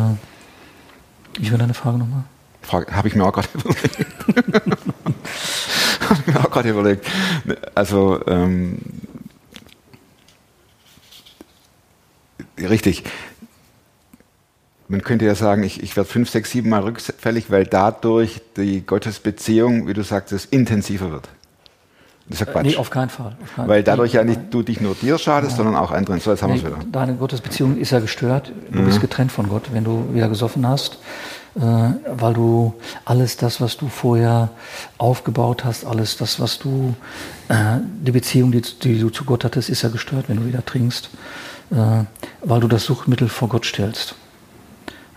ich 1.40 1.50
will 1.50 1.58
deine 1.58 1.74
Frage 1.74 1.98
nochmal. 1.98 2.24
Frage, 2.62 2.94
habe 2.94 3.08
ich 3.08 3.14
mir 3.14 3.24
auch 3.24 3.32
gerade 3.32 3.48
überlegt. 3.54 4.14
habe 6.08 6.20
ich 6.20 6.34
mir 6.34 6.40
auch 6.40 6.50
gerade 6.50 6.68
überlegt. 6.68 7.06
Also, 7.74 8.20
ähm, 8.26 8.78
richtig 12.58 13.04
man 14.88 15.02
könnte 15.02 15.24
ja 15.24 15.34
sagen, 15.34 15.62
ich, 15.62 15.82
ich 15.82 15.96
werde 15.96 16.08
fünf, 16.08 16.30
sechs, 16.30 16.50
sieben 16.50 16.68
Mal 16.70 16.82
rückfällig, 16.82 17.50
weil 17.50 17.64
dadurch 17.64 18.40
die 18.56 18.84
Gottesbeziehung, 18.84 19.88
wie 19.88 19.94
du 19.94 20.02
sagtest, 20.02 20.52
intensiver 20.52 21.10
wird. 21.10 21.28
Das 22.28 22.40
ist 22.40 22.46
ja 22.46 22.52
Quatsch. 22.52 22.66
Nee, 22.66 22.76
auf 22.76 22.90
keinen 22.90 23.08
Fall. 23.08 23.36
Auf 23.40 23.54
keinen 23.54 23.68
weil 23.68 23.82
dadurch 23.84 24.12
ja 24.12 24.24
nicht 24.24 24.40
du 24.50 24.62
dich 24.62 24.80
nur 24.80 24.96
dir 24.96 25.16
schadest, 25.16 25.52
ja. 25.52 25.56
sondern 25.58 25.76
auch 25.76 25.92
anderen. 25.92 26.20
So, 26.20 26.30
jetzt 26.32 26.42
haben 26.42 26.52
nee, 26.52 26.58
wieder. 26.58 26.78
Deine 26.90 27.14
Gottesbeziehung 27.14 27.78
ist 27.78 27.90
ja 27.90 28.00
gestört. 28.00 28.52
Du 28.70 28.80
mhm. 28.80 28.86
bist 28.86 29.00
getrennt 29.00 29.30
von 29.30 29.48
Gott, 29.48 29.72
wenn 29.72 29.84
du 29.84 30.08
wieder 30.12 30.28
gesoffen 30.28 30.66
hast, 30.66 30.98
äh, 31.54 31.60
weil 31.60 32.34
du 32.34 32.74
alles 33.04 33.36
das, 33.36 33.60
was 33.60 33.76
du 33.76 33.86
vorher 33.86 34.50
aufgebaut 34.98 35.64
hast, 35.64 35.84
alles 35.84 36.16
das, 36.16 36.40
was 36.40 36.58
du, 36.58 36.96
äh, 37.48 37.78
die 38.02 38.10
Beziehung, 38.10 38.50
die, 38.50 38.62
die, 38.62 38.98
du 38.98 39.10
zu 39.10 39.24
Gott 39.24 39.44
hattest, 39.44 39.70
ist 39.70 39.82
ja 39.82 39.88
gestört, 39.88 40.28
wenn 40.28 40.38
du 40.38 40.46
wieder 40.46 40.64
trinkst, 40.64 41.10
äh, 41.70 41.76
weil 42.42 42.60
du 42.60 42.66
das 42.66 42.84
Suchtmittel 42.84 43.28
vor 43.28 43.48
Gott 43.48 43.66
stellst. 43.66 44.16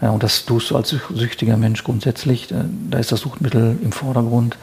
Ja, 0.01 0.11
und 0.11 0.23
das 0.23 0.45
tust 0.45 0.71
du 0.71 0.77
als 0.77 0.89
süchtiger 0.89 1.57
Mensch 1.57 1.83
grundsätzlich. 1.83 2.51
Äh, 2.51 2.63
da 2.89 2.99
ist 2.99 3.11
das 3.11 3.19
Suchtmittel 3.21 3.77
im 3.83 3.91
Vordergrund 3.91 4.57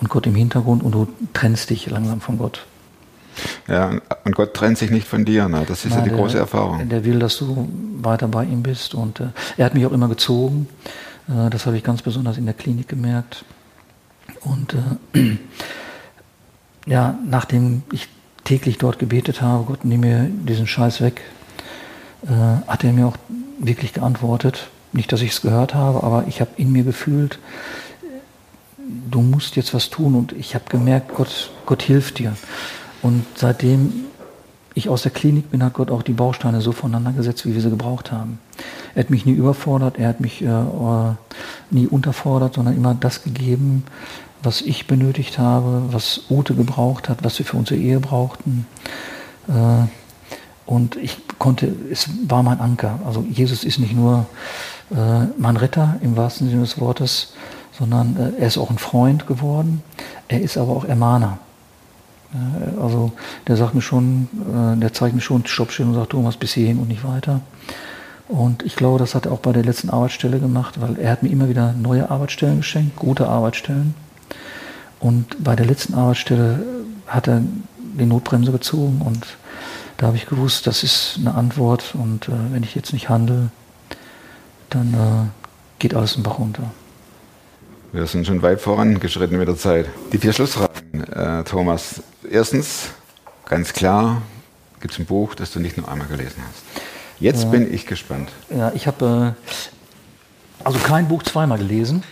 und 0.00 0.10
Gott 0.10 0.26
im 0.26 0.34
Hintergrund 0.34 0.82
und 0.82 0.92
du 0.92 1.08
trennst 1.32 1.70
dich 1.70 1.88
langsam 1.90 2.20
von 2.20 2.38
Gott. 2.38 2.66
Ja, 3.66 3.98
und 4.24 4.34
Gott 4.36 4.54
trennt 4.54 4.78
sich 4.78 4.90
nicht 4.90 5.08
von 5.08 5.24
dir. 5.24 5.48
Ne? 5.48 5.64
Das 5.66 5.84
ist 5.84 5.90
ja 5.92 5.96
Nein, 5.96 6.04
die 6.04 6.10
der- 6.10 6.18
große 6.18 6.38
Erfahrung. 6.38 6.88
Der 6.88 7.04
will, 7.04 7.18
dass 7.18 7.38
du 7.38 7.68
weiter 8.00 8.28
bei 8.28 8.44
ihm 8.44 8.62
bist. 8.62 8.94
Und 8.94 9.20
äh, 9.20 9.28
er 9.56 9.66
hat 9.66 9.74
mich 9.74 9.86
auch 9.86 9.92
immer 9.92 10.08
gezogen. 10.08 10.68
Äh, 11.28 11.50
das 11.50 11.66
habe 11.66 11.76
ich 11.76 11.82
ganz 11.82 12.02
besonders 12.02 12.36
in 12.38 12.44
der 12.44 12.54
Klinik 12.54 12.88
gemerkt. 12.88 13.44
Und 14.42 14.74
äh, 15.14 15.18
ja, 16.86 17.18
nachdem 17.28 17.82
ich 17.92 18.08
täglich 18.44 18.78
dort 18.78 18.98
gebetet 18.98 19.40
habe, 19.40 19.64
Gott, 19.64 19.84
nimm 19.84 20.00
mir 20.00 20.28
diesen 20.30 20.66
Scheiß 20.66 21.00
weg, 21.00 21.22
äh, 22.26 22.68
hat 22.68 22.84
er 22.84 22.92
mir 22.92 23.06
auch 23.06 23.16
wirklich 23.58 23.92
geantwortet. 23.94 24.68
Nicht, 24.94 25.12
dass 25.12 25.20
ich 25.20 25.32
es 25.32 25.42
gehört 25.42 25.74
habe, 25.74 26.02
aber 26.02 26.24
ich 26.28 26.40
habe 26.40 26.52
in 26.56 26.72
mir 26.72 26.84
gefühlt, 26.84 27.38
du 29.10 29.20
musst 29.20 29.56
jetzt 29.56 29.74
was 29.74 29.90
tun. 29.90 30.14
Und 30.14 30.32
ich 30.32 30.54
habe 30.54 30.64
gemerkt, 30.68 31.14
Gott, 31.14 31.50
Gott 31.66 31.82
hilft 31.82 32.18
dir. 32.18 32.34
Und 33.02 33.26
seitdem 33.34 34.06
ich 34.74 34.88
aus 34.88 35.02
der 35.02 35.12
Klinik 35.12 35.50
bin, 35.50 35.62
hat 35.62 35.74
Gott 35.74 35.90
auch 35.90 36.02
die 36.02 36.12
Bausteine 36.12 36.60
so 36.60 36.72
voneinander 36.72 37.12
gesetzt, 37.12 37.44
wie 37.44 37.54
wir 37.54 37.60
sie 37.60 37.70
gebraucht 37.70 38.12
haben. 38.12 38.38
Er 38.94 39.00
hat 39.04 39.10
mich 39.10 39.26
nie 39.26 39.32
überfordert, 39.32 39.98
er 39.98 40.08
hat 40.08 40.20
mich 40.20 40.42
äh, 40.42 40.46
äh, 40.46 41.14
nie 41.70 41.86
unterfordert, 41.86 42.54
sondern 42.54 42.76
immer 42.76 42.94
das 42.94 43.22
gegeben, 43.22 43.84
was 44.42 44.60
ich 44.60 44.86
benötigt 44.86 45.38
habe, 45.38 45.82
was 45.90 46.22
Ute 46.30 46.54
gebraucht 46.54 47.08
hat, 47.08 47.24
was 47.24 47.38
wir 47.38 47.46
für 47.46 47.56
unsere 47.56 47.80
Ehe 47.80 48.00
brauchten. 48.00 48.66
Äh, 49.48 49.86
und 50.66 50.96
ich 50.96 51.18
konnte, 51.38 51.74
es 51.90 52.08
war 52.28 52.42
mein 52.42 52.60
Anker. 52.60 52.98
Also 53.04 53.24
Jesus 53.28 53.64
ist 53.64 53.78
nicht 53.78 53.94
nur 53.94 54.26
mein 55.36 55.56
Retter 55.56 55.96
im 56.02 56.16
wahrsten 56.16 56.48
Sinne 56.48 56.62
des 56.62 56.80
Wortes, 56.80 57.34
sondern 57.78 58.16
äh, 58.16 58.40
er 58.40 58.46
ist 58.46 58.58
auch 58.58 58.70
ein 58.70 58.78
Freund 58.78 59.26
geworden. 59.26 59.82
Er 60.28 60.40
ist 60.40 60.56
aber 60.56 60.72
auch 60.72 60.84
Ermahner. 60.84 61.38
Äh, 62.32 62.80
Also 62.80 63.12
der 63.46 63.56
sagt 63.56 63.74
mir 63.74 63.82
schon, 63.82 64.28
äh, 64.54 64.78
der 64.78 64.92
zeigt 64.92 65.14
mir 65.14 65.20
schon 65.20 65.46
Stoppschild 65.46 65.88
und 65.88 65.94
sagt, 65.94 66.10
Thomas, 66.10 66.36
bis 66.36 66.52
hierhin 66.52 66.78
und 66.78 66.88
nicht 66.88 67.04
weiter. 67.06 67.40
Und 68.28 68.62
ich 68.62 68.76
glaube, 68.76 68.98
das 68.98 69.14
hat 69.14 69.26
er 69.26 69.32
auch 69.32 69.40
bei 69.40 69.52
der 69.52 69.64
letzten 69.64 69.90
Arbeitsstelle 69.90 70.38
gemacht, 70.38 70.80
weil 70.80 70.98
er 70.98 71.10
hat 71.10 71.22
mir 71.22 71.28
immer 71.28 71.48
wieder 71.48 71.72
neue 71.72 72.10
Arbeitsstellen 72.10 72.58
geschenkt, 72.58 72.96
gute 72.96 73.28
Arbeitsstellen. 73.28 73.94
Und 74.98 75.44
bei 75.44 75.54
der 75.54 75.66
letzten 75.66 75.94
Arbeitsstelle 75.94 76.64
hat 77.06 77.28
er 77.28 77.42
die 77.78 78.06
Notbremse 78.06 78.50
gezogen 78.50 79.02
und 79.04 79.26
da 79.98 80.06
habe 80.06 80.16
ich 80.16 80.26
gewusst, 80.26 80.66
das 80.66 80.82
ist 80.82 81.18
eine 81.20 81.34
Antwort 81.34 81.94
und 81.94 82.28
äh, 82.28 82.32
wenn 82.50 82.62
ich 82.62 82.74
jetzt 82.74 82.92
nicht 82.92 83.08
handle, 83.08 83.50
dann 84.70 84.94
äh, 84.94 85.78
geht 85.78 85.94
alles 85.94 86.14
den 86.14 86.22
Bach 86.22 86.38
runter. 86.38 86.70
Wir 87.92 88.06
sind 88.06 88.26
schon 88.26 88.42
weit 88.42 88.60
vorangeschritten 88.60 89.38
mit 89.38 89.46
der 89.46 89.56
Zeit. 89.56 89.86
Die 90.12 90.18
vier 90.18 90.32
Schlussfragen, 90.32 91.04
äh, 91.12 91.44
Thomas. 91.44 92.02
Erstens, 92.28 92.90
ganz 93.44 93.72
klar, 93.72 94.22
gibt 94.80 94.94
es 94.94 95.00
ein 95.00 95.06
Buch, 95.06 95.34
das 95.34 95.52
du 95.52 95.60
nicht 95.60 95.76
nur 95.76 95.88
einmal 95.88 96.08
gelesen 96.08 96.42
hast. 96.48 96.82
Jetzt 97.20 97.50
bin 97.50 97.72
ich 97.72 97.86
gespannt. 97.86 98.30
Ja, 98.50 98.72
ich 98.74 98.86
habe 98.86 99.34
äh, 99.36 100.64
also 100.64 100.78
kein 100.78 101.08
Buch 101.08 101.22
zweimal 101.22 101.58
gelesen. 101.58 102.02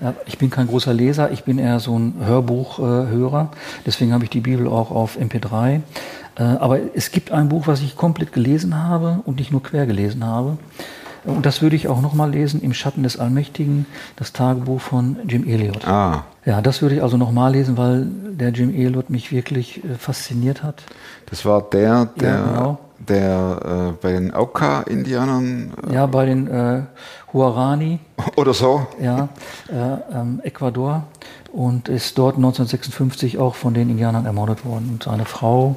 Ja, 0.00 0.14
ich 0.26 0.38
bin 0.38 0.50
kein 0.50 0.68
großer 0.68 0.92
Leser, 0.92 1.32
ich 1.32 1.44
bin 1.44 1.58
eher 1.58 1.80
so 1.80 1.98
ein 1.98 2.14
Hörbuchhörer. 2.20 3.50
Deswegen 3.86 4.12
habe 4.12 4.24
ich 4.24 4.30
die 4.30 4.40
Bibel 4.40 4.68
auch 4.68 4.90
auf 4.90 5.18
MP3. 5.18 5.80
Äh, 6.36 6.42
aber 6.42 6.78
es 6.94 7.10
gibt 7.10 7.32
ein 7.32 7.48
Buch, 7.48 7.66
was 7.66 7.80
ich 7.80 7.96
komplett 7.96 8.32
gelesen 8.32 8.82
habe 8.82 9.20
und 9.24 9.36
nicht 9.36 9.52
nur 9.52 9.62
quer 9.62 9.86
gelesen 9.86 10.24
habe. 10.24 10.58
Und 11.26 11.44
das 11.44 11.60
würde 11.62 11.76
ich 11.76 11.88
auch 11.88 12.00
nochmal 12.00 12.30
lesen, 12.30 12.62
Im 12.62 12.72
Schatten 12.72 13.02
des 13.02 13.18
Allmächtigen, 13.18 13.86
das 14.16 14.32
Tagebuch 14.32 14.80
von 14.80 15.16
Jim 15.26 15.46
Elliot. 15.46 15.86
Ah, 15.86 16.24
Ja, 16.44 16.60
das 16.62 16.82
würde 16.82 16.94
ich 16.96 17.02
also 17.02 17.16
nochmal 17.16 17.52
lesen, 17.52 17.76
weil 17.76 18.06
der 18.06 18.50
Jim 18.50 18.70
Elliot 18.74 19.10
mich 19.10 19.32
wirklich 19.32 19.84
äh, 19.84 19.94
fasziniert 19.98 20.62
hat. 20.62 20.82
das 21.30 21.44
war 21.44 21.62
der, 21.62 22.06
der, 22.20 22.28
Ja, 22.30 22.44
genau. 22.46 22.78
der 22.98 23.92
äh, 23.92 23.92
bei 24.00 24.12
den 24.12 24.32
Auka-Indianern 24.32 25.72
Ja, 25.92 26.06
bei 26.06 26.26
den 26.26 26.46
äh, 26.48 26.82
Huarani, 27.32 27.98
äh, 28.16 28.22
oder 28.40 28.54
so. 28.54 28.86
ja, 29.00 29.28
äh, 29.68 30.16
ähm, 30.16 30.40
Ecuador 30.44 31.02
und 31.52 31.88
ist 31.88 32.16
dort 32.18 32.36
1956 32.36 33.38
auch 33.38 33.54
von 33.54 33.74
den 33.74 33.90
Indianern 33.90 34.26
ermordet 34.26 34.64
worden. 34.64 34.90
Und 34.92 35.02
seine 35.04 35.24
Frau 35.24 35.76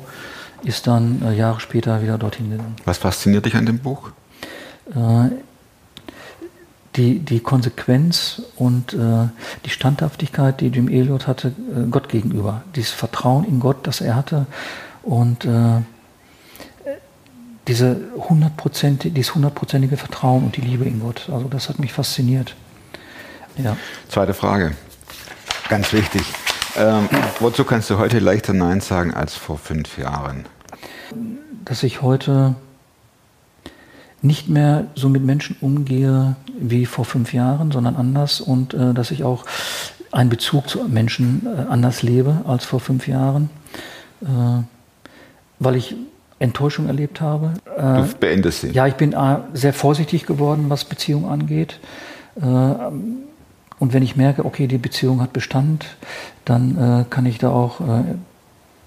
ist 0.64 0.88
dann 0.88 1.22
äh, 1.26 1.34
Jahre 1.34 1.60
später 1.60 2.02
wieder 2.02 2.18
dorthin 2.18 2.52
gegangen. 2.52 2.76
Was 2.86 2.98
fasziniert 2.98 3.46
dich 3.46 3.56
an 3.56 3.66
dem 3.66 3.80
Buch? 3.80 4.12
Äh, 4.90 5.30
die, 6.96 7.20
die 7.20 7.40
Konsequenz 7.40 8.42
und 8.56 8.94
äh, 8.94 9.28
die 9.64 9.70
Standhaftigkeit, 9.70 10.60
die 10.60 10.68
Jim 10.68 10.88
Elliot 10.88 11.28
hatte, 11.28 11.50
äh, 11.50 11.88
Gott 11.90 12.10
gegenüber. 12.10 12.64
Dieses 12.76 12.92
Vertrauen 12.92 13.46
in 13.46 13.60
Gott, 13.60 13.86
das 13.88 14.02
er 14.02 14.16
hatte 14.16 14.48
und 15.04 15.48
diese 17.68 18.02
hundertprozent, 18.16 19.04
dieses 19.16 19.36
hundertprozentige 19.36 19.96
Vertrauen 19.96 20.44
und 20.44 20.58
die 20.58 20.62
Liebe 20.62 20.86
in 20.86 21.00
Gott. 21.00 21.30
Also 21.32 21.48
das 21.48 21.70
hat 21.70 21.80
mich 21.80 21.94
fasziniert. 21.94 22.56
Ja. 23.58 23.78
Zweite 24.10 24.34
Frage. 24.34 24.76
Ganz 25.70 25.94
wichtig. 25.94 26.24
Ähm, 26.76 27.08
wozu 27.40 27.64
kannst 27.64 27.90
du 27.92 27.98
heute 27.98 28.20
leichter 28.20 28.54
Nein 28.54 28.82
sagen 28.82 29.14
als 29.14 29.36
vor 29.36 29.58
fünf 29.58 29.98
Jahren? 29.98 30.46
dass 31.70 31.84
ich 31.84 32.02
heute 32.02 32.56
nicht 34.22 34.50
mehr 34.50 34.88
so 34.96 35.10
mit 35.10 35.24
Menschen 35.24 35.56
umgehe 35.62 36.36
wie 36.60 36.86
vor 36.86 37.06
fünf 37.06 37.34
Jahren, 37.34 37.72
sondern 37.72 37.96
anders 37.96 38.42
und 38.42 38.74
äh, 38.74 38.94
dass 38.94 39.12
ich 39.12 39.24
auch 39.24 39.46
einen 40.12 40.30
Bezug 40.30 40.68
zu 40.70 40.84
Menschen 40.86 41.46
äh, 41.46 41.70
anders 41.70 42.04
lebe 42.04 42.42
als 42.48 42.66
vor 42.66 42.80
fünf 42.80 43.08
Jahren, 43.08 43.50
äh, 44.22 44.26
weil 45.60 45.76
ich 45.76 45.96
Enttäuschung 46.40 46.88
erlebt 46.88 47.22
habe. 47.22 47.54
Äh, 47.78 47.82
Du 48.02 48.08
beendest 48.20 48.62
sie. 48.62 48.70
ja, 48.72 48.88
ich 48.88 48.96
bin 48.96 49.14
äh, 49.14 49.38
sehr 49.54 49.74
vorsichtig 49.74 50.26
geworden, 50.26 50.66
was 50.70 50.86
Beziehung 50.86 51.30
angeht. 51.30 51.80
Äh, 52.36 52.44
und 52.46 53.94
wenn 53.94 54.04
ich 54.04 54.16
merke, 54.18 54.44
okay, 54.46 54.68
die 54.68 54.78
Beziehung 54.78 55.22
hat 55.22 55.32
Bestand, 55.32 55.86
dann 56.46 56.78
äh, 56.78 57.06
kann 57.10 57.26
ich 57.26 57.38
da 57.38 57.50
auch 57.50 57.80
äh, 57.80 58.04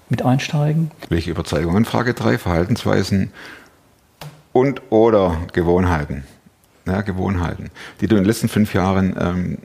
mit 0.09 0.23
einsteigen. 0.23 0.91
Welche 1.09 1.31
Überzeugungen? 1.31 1.85
Frage 1.85 2.13
3. 2.13 2.37
Verhaltensweisen 2.37 3.31
und 4.53 4.81
oder 4.91 5.37
Gewohnheiten. 5.51 6.23
Ja, 6.85 7.01
Gewohnheiten, 7.01 7.71
die 8.01 8.07
du 8.07 8.15
in 8.15 8.23
den 8.23 8.27
letzten 8.27 8.49
fünf 8.49 8.73
Jahren 8.73 9.15
ähm, 9.19 9.57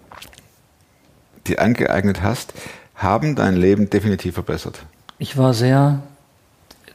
dir 1.47 1.61
angeeignet 1.61 2.23
hast, 2.23 2.55
haben 2.95 3.35
dein 3.37 3.57
Leben 3.57 3.91
definitiv 3.91 4.35
verbessert. 4.35 4.85
Ich 5.19 5.37
war 5.37 5.53
sehr 5.53 6.01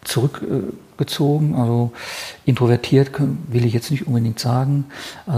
zurückgezogen, 0.03 1.55
also 1.55 1.91
introvertiert 2.45 3.11
will 3.47 3.65
ich 3.65 3.73
jetzt 3.73 3.91
nicht 3.91 4.07
unbedingt 4.07 4.39
sagen. 4.39 4.85
Äh, 5.27 5.31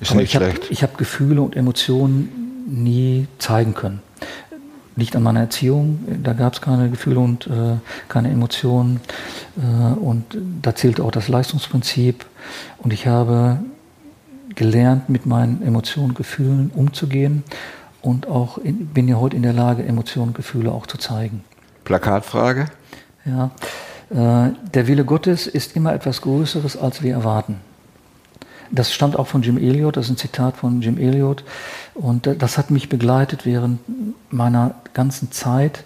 Ist 0.00 0.10
aber 0.10 0.20
nicht 0.20 0.30
ich 0.30 0.34
habe 0.36 0.44
schlecht. 0.50 0.70
ich 0.70 0.82
hab 0.82 0.98
Gefühle 0.98 1.40
und 1.42 1.56
Emotionen 1.56 2.64
nie 2.66 3.26
zeigen 3.38 3.74
können. 3.74 4.00
Liegt 4.94 5.16
an 5.16 5.22
meiner 5.22 5.40
Erziehung, 5.40 6.00
da 6.22 6.34
gab 6.34 6.52
es 6.52 6.60
keine 6.60 6.90
Gefühle 6.90 7.20
und 7.20 7.46
äh, 7.46 7.76
keine 8.08 8.30
Emotionen. 8.30 9.00
Äh, 9.56 9.94
und 9.98 10.36
da 10.60 10.74
zählte 10.74 11.02
auch 11.02 11.10
das 11.10 11.28
Leistungsprinzip. 11.28 12.26
Und 12.78 12.92
ich 12.92 13.06
habe 13.06 13.58
gelernt, 14.54 15.08
mit 15.08 15.26
meinen 15.26 15.62
Emotionen 15.62 16.10
und 16.10 16.14
Gefühlen 16.16 16.70
umzugehen 16.74 17.42
und 18.02 18.26
auch 18.26 18.58
in, 18.58 18.86
bin 18.88 19.08
ja 19.08 19.16
heute 19.16 19.36
in 19.36 19.42
der 19.42 19.52
Lage, 19.52 19.84
Emotionen 19.84 20.28
und 20.28 20.34
Gefühle 20.34 20.72
auch 20.72 20.86
zu 20.86 20.98
zeigen. 20.98 21.42
Plakatfrage. 21.84 22.66
Ja, 23.24 23.50
äh, 24.10 24.50
der 24.74 24.88
Wille 24.88 25.04
Gottes 25.04 25.46
ist 25.46 25.76
immer 25.76 25.94
etwas 25.94 26.20
Größeres, 26.20 26.76
als 26.76 27.02
wir 27.02 27.12
erwarten. 27.12 27.56
Das 28.70 28.92
stammt 28.92 29.16
auch 29.16 29.26
von 29.26 29.42
Jim 29.42 29.58
Elliot, 29.58 29.96
das 29.96 30.06
ist 30.06 30.12
ein 30.12 30.16
Zitat 30.16 30.56
von 30.56 30.80
Jim 30.80 30.98
Elliot. 30.98 31.44
Und 31.94 32.26
äh, 32.26 32.36
das 32.36 32.58
hat 32.58 32.70
mich 32.70 32.88
begleitet 32.88 33.46
während 33.46 33.80
meiner 34.32 34.74
ganzen 34.94 35.30
Zeit. 35.30 35.84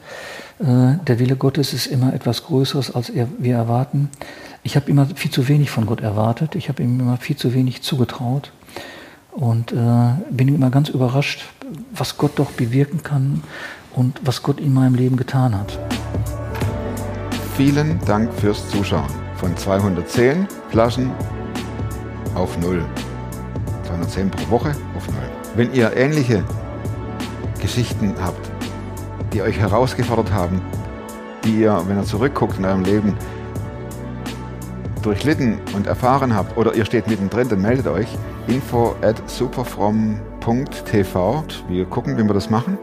Äh, 0.59 0.99
der 1.07 1.19
Wille 1.19 1.37
Gottes 1.37 1.73
ist 1.73 1.87
immer 1.87 2.15
etwas 2.15 2.45
Größeres, 2.45 2.95
als 2.95 3.13
wir 3.15 3.55
erwarten. 3.55 4.11
Ich 4.63 4.77
habe 4.77 4.91
immer 4.91 5.07
viel 5.07 5.31
zu 5.31 5.49
wenig 5.49 5.71
von 5.71 5.87
Gott 5.87 6.01
erwartet. 6.01 6.55
Ich 6.55 6.69
habe 6.69 6.83
ihm 6.83 6.99
immer 6.99 7.19
viel 7.19 7.37
zu 7.37 7.55
wenig 7.55 7.83
zugetraut. 7.83 8.53
Und 9.31 9.73
äh, 9.73 9.77
bin 10.31 10.49
immer 10.49 10.71
ganz 10.71 10.89
überrascht, 10.89 11.45
was 11.93 12.17
Gott 12.17 12.33
doch 12.39 12.53
bewirken 12.53 13.03
kann 13.03 13.43
und 13.95 14.21
was 14.25 14.43
Gott 14.43 14.61
in 14.61 14.73
meinem 14.73 14.95
Leben 14.95 15.17
getan 15.17 15.55
hat. 15.55 15.79
Vielen 17.57 17.99
Dank 18.07 18.33
fürs 18.35 18.69
Zuschauen. 18.71 19.11
Von 19.37 19.57
210 19.57 20.49
Flaschen 20.71 21.11
auf 22.35 22.59
null. 22.59 22.85
210 23.87 24.31
pro 24.31 24.51
Woche 24.51 24.71
auf 24.97 25.07
null. 25.07 25.31
Wenn 25.55 25.73
ihr 25.73 25.97
ähnliche 25.97 26.43
Geschichten 27.67 28.15
habt, 28.23 28.51
die 29.33 29.43
euch 29.43 29.59
herausgefordert 29.59 30.33
haben, 30.33 30.63
die 31.43 31.63
ihr, 31.63 31.83
wenn 31.89 31.99
ihr 31.99 32.05
zurückguckt 32.05 32.61
in 32.61 32.65
eurem 32.65 32.85
Leben, 32.85 33.17
durchlitten 35.03 35.59
und 35.75 35.89
erfahren 35.89 36.33
habt 36.33 36.57
oder 36.57 36.77
ihr 36.77 36.85
steht 36.85 37.09
mittendrin, 37.09 37.49
dann 37.49 37.61
meldet 37.61 37.89
euch 37.89 38.07
info 38.47 38.95
at 39.03 39.21
superfrom.tv. 39.29 41.45
Wir 41.69 41.87
gucken, 41.87 42.17
wie 42.17 42.23
wir 42.23 42.35
das 42.35 42.51
machen 42.51 42.79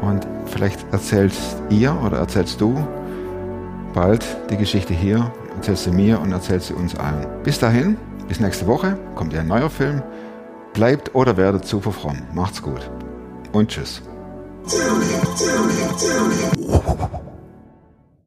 und 0.00 0.24
vielleicht 0.46 0.86
erzählst 0.92 1.60
ihr 1.68 1.92
oder 2.06 2.18
erzählst 2.18 2.60
du 2.60 2.86
bald 3.94 4.24
die 4.48 4.56
Geschichte 4.56 4.94
hier, 4.94 5.32
erzählst 5.56 5.82
sie 5.84 5.90
mir 5.90 6.20
und 6.20 6.30
erzählst 6.30 6.68
sie 6.68 6.74
uns 6.74 6.94
allen. 6.94 7.26
Bis 7.42 7.58
dahin, 7.58 7.96
bis 8.28 8.38
nächste 8.38 8.68
Woche, 8.68 8.96
kommt 9.16 9.32
ja 9.32 9.40
ein 9.40 9.48
neuer 9.48 9.70
Film. 9.70 10.04
Bleibt 10.72 11.16
oder 11.16 11.36
werdet 11.36 11.66
super 11.66 11.90
fromm. 11.90 12.22
Macht's 12.32 12.62
gut. 12.62 12.88
Und 13.54 13.70
tschüss. 13.70 14.02